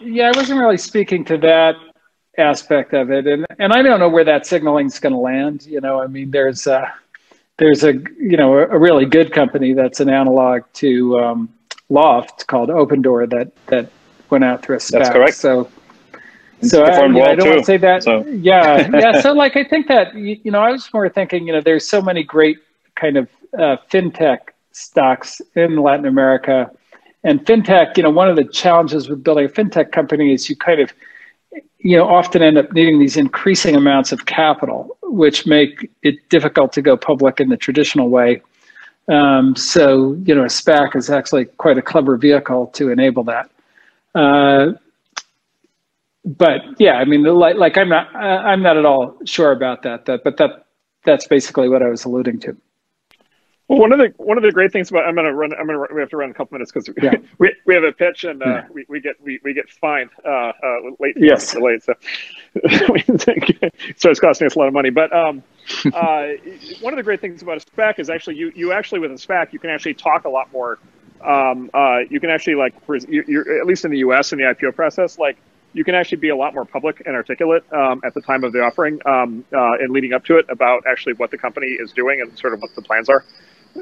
[0.00, 1.76] Yeah, I wasn't really speaking to that
[2.38, 5.64] aspect of it, and and I don't know where that signaling is going to land.
[5.64, 6.92] You know, I mean, there's a
[7.56, 11.48] there's a you know a, a really good company that's an analog to um,
[11.88, 13.90] Loft called Opendoor that that
[14.28, 14.90] went out through a SPAC.
[14.90, 15.36] That's correct.
[15.36, 15.70] So
[16.62, 18.02] so I, you know, I, don't want to say that.
[18.02, 18.24] So.
[18.26, 19.20] Yeah, yeah.
[19.20, 21.86] So like I think that you, you, know I was more thinking you know there's
[21.86, 22.58] so many great
[22.94, 24.38] kind of uh, fintech
[24.72, 26.70] stocks in Latin America,
[27.24, 27.96] and fintech.
[27.96, 30.92] You know, one of the challenges with building a fintech company is you kind of
[31.78, 36.72] you know often end up needing these increasing amounts of capital, which make it difficult
[36.72, 38.40] to go public in the traditional way.
[39.08, 43.50] Um, so you know, a SPAC is actually quite a clever vehicle to enable that.
[44.14, 44.72] Uh,
[46.26, 50.06] but yeah, I mean, like, like I'm not, I'm not at all sure about that.
[50.06, 50.66] That, but that,
[51.04, 52.56] that's basically what I was alluding to.
[53.68, 55.84] Well, one of the one of the great things about I'm gonna run I'm gonna
[55.92, 57.14] we have to run a couple minutes because yeah.
[57.38, 58.66] we, we have a pitch and uh, yeah.
[58.72, 60.52] we, we get we, we get fined uh, uh,
[61.00, 61.92] late yes late so
[62.54, 64.90] it starts costing us a lot of money.
[64.90, 65.42] But um,
[65.92, 66.28] uh,
[66.80, 69.14] one of the great things about a SPAC is actually you you actually with a
[69.14, 70.78] SPAC you can actually talk a lot more.
[71.24, 72.74] Um, uh, you can actually like
[73.08, 74.32] you're, you're at least in the U.S.
[74.32, 75.38] in the IPO process like
[75.76, 78.52] you can actually be a lot more public and articulate um, at the time of
[78.52, 81.92] the offering um, uh, and leading up to it about actually what the company is
[81.92, 83.22] doing and sort of what the plans are.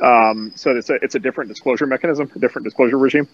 [0.02, 3.28] Um, so it's a it's a different disclosure mechanism, a different disclosure regime,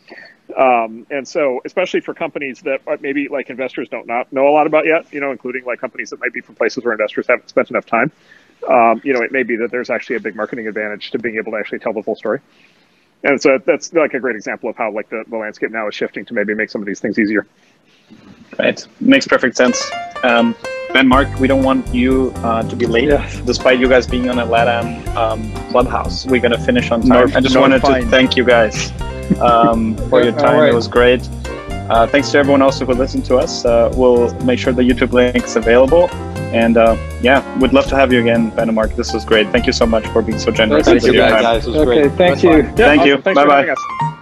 [0.55, 4.67] um, and so especially for companies that maybe like investors don't not know a lot
[4.67, 7.49] about yet, you know, including like companies that might be from places where investors haven't
[7.49, 8.13] spent enough time.
[8.69, 11.37] Um, you know, it may be that there's actually a big marketing advantage to being
[11.37, 12.41] able to actually tell the full story.
[13.23, 15.95] And so that's like a great example of how like the, the landscape now is
[15.95, 17.47] shifting to maybe make some of these things easier.
[18.59, 18.87] Right.
[19.01, 19.91] Makes perfect sense.
[20.23, 20.55] Um,
[20.93, 23.43] Ben, Mark, we don't want you uh, to be late, yeah.
[23.45, 26.27] despite you guys being on a LATAM um, clubhouse.
[26.27, 27.31] We're going to finish on time.
[27.31, 28.03] No, I just no, wanted fine.
[28.03, 28.91] to thank you guys
[29.41, 30.61] um, for your time.
[30.61, 30.71] Right.
[30.71, 31.29] It was great.
[31.91, 33.65] Uh, thanks to everyone else who listened to us.
[33.65, 36.11] Uh, we'll make sure the YouTube link is available.
[36.53, 38.95] And uh, yeah, we'd love to have you again, Ben and Mark.
[38.97, 39.49] This was great.
[39.51, 40.87] Thank you so much for being so generous.
[40.87, 41.43] Thank you, guys.
[41.43, 41.69] guys.
[41.69, 42.13] okay, great.
[42.13, 42.59] thank you.
[42.59, 43.09] Yeah, thank awesome.
[43.09, 43.19] you.
[43.19, 44.17] Bye bye.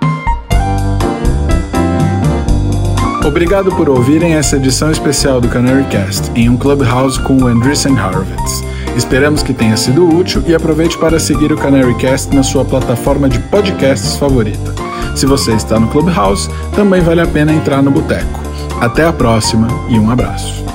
[3.29, 7.93] Obrigado por ouvirem essa edição especial do Canary Cast em um Clubhouse com o Andreessen
[7.93, 8.65] Horowitz.
[8.97, 13.29] Esperamos que tenha sido útil e aproveite para seguir o Canary Cast na sua plataforma
[13.29, 14.75] de podcasts favorita.
[15.15, 18.41] Se você está no Clubhouse, também vale a pena entrar no Boteco.
[18.81, 20.68] Até a próxima e um abraço.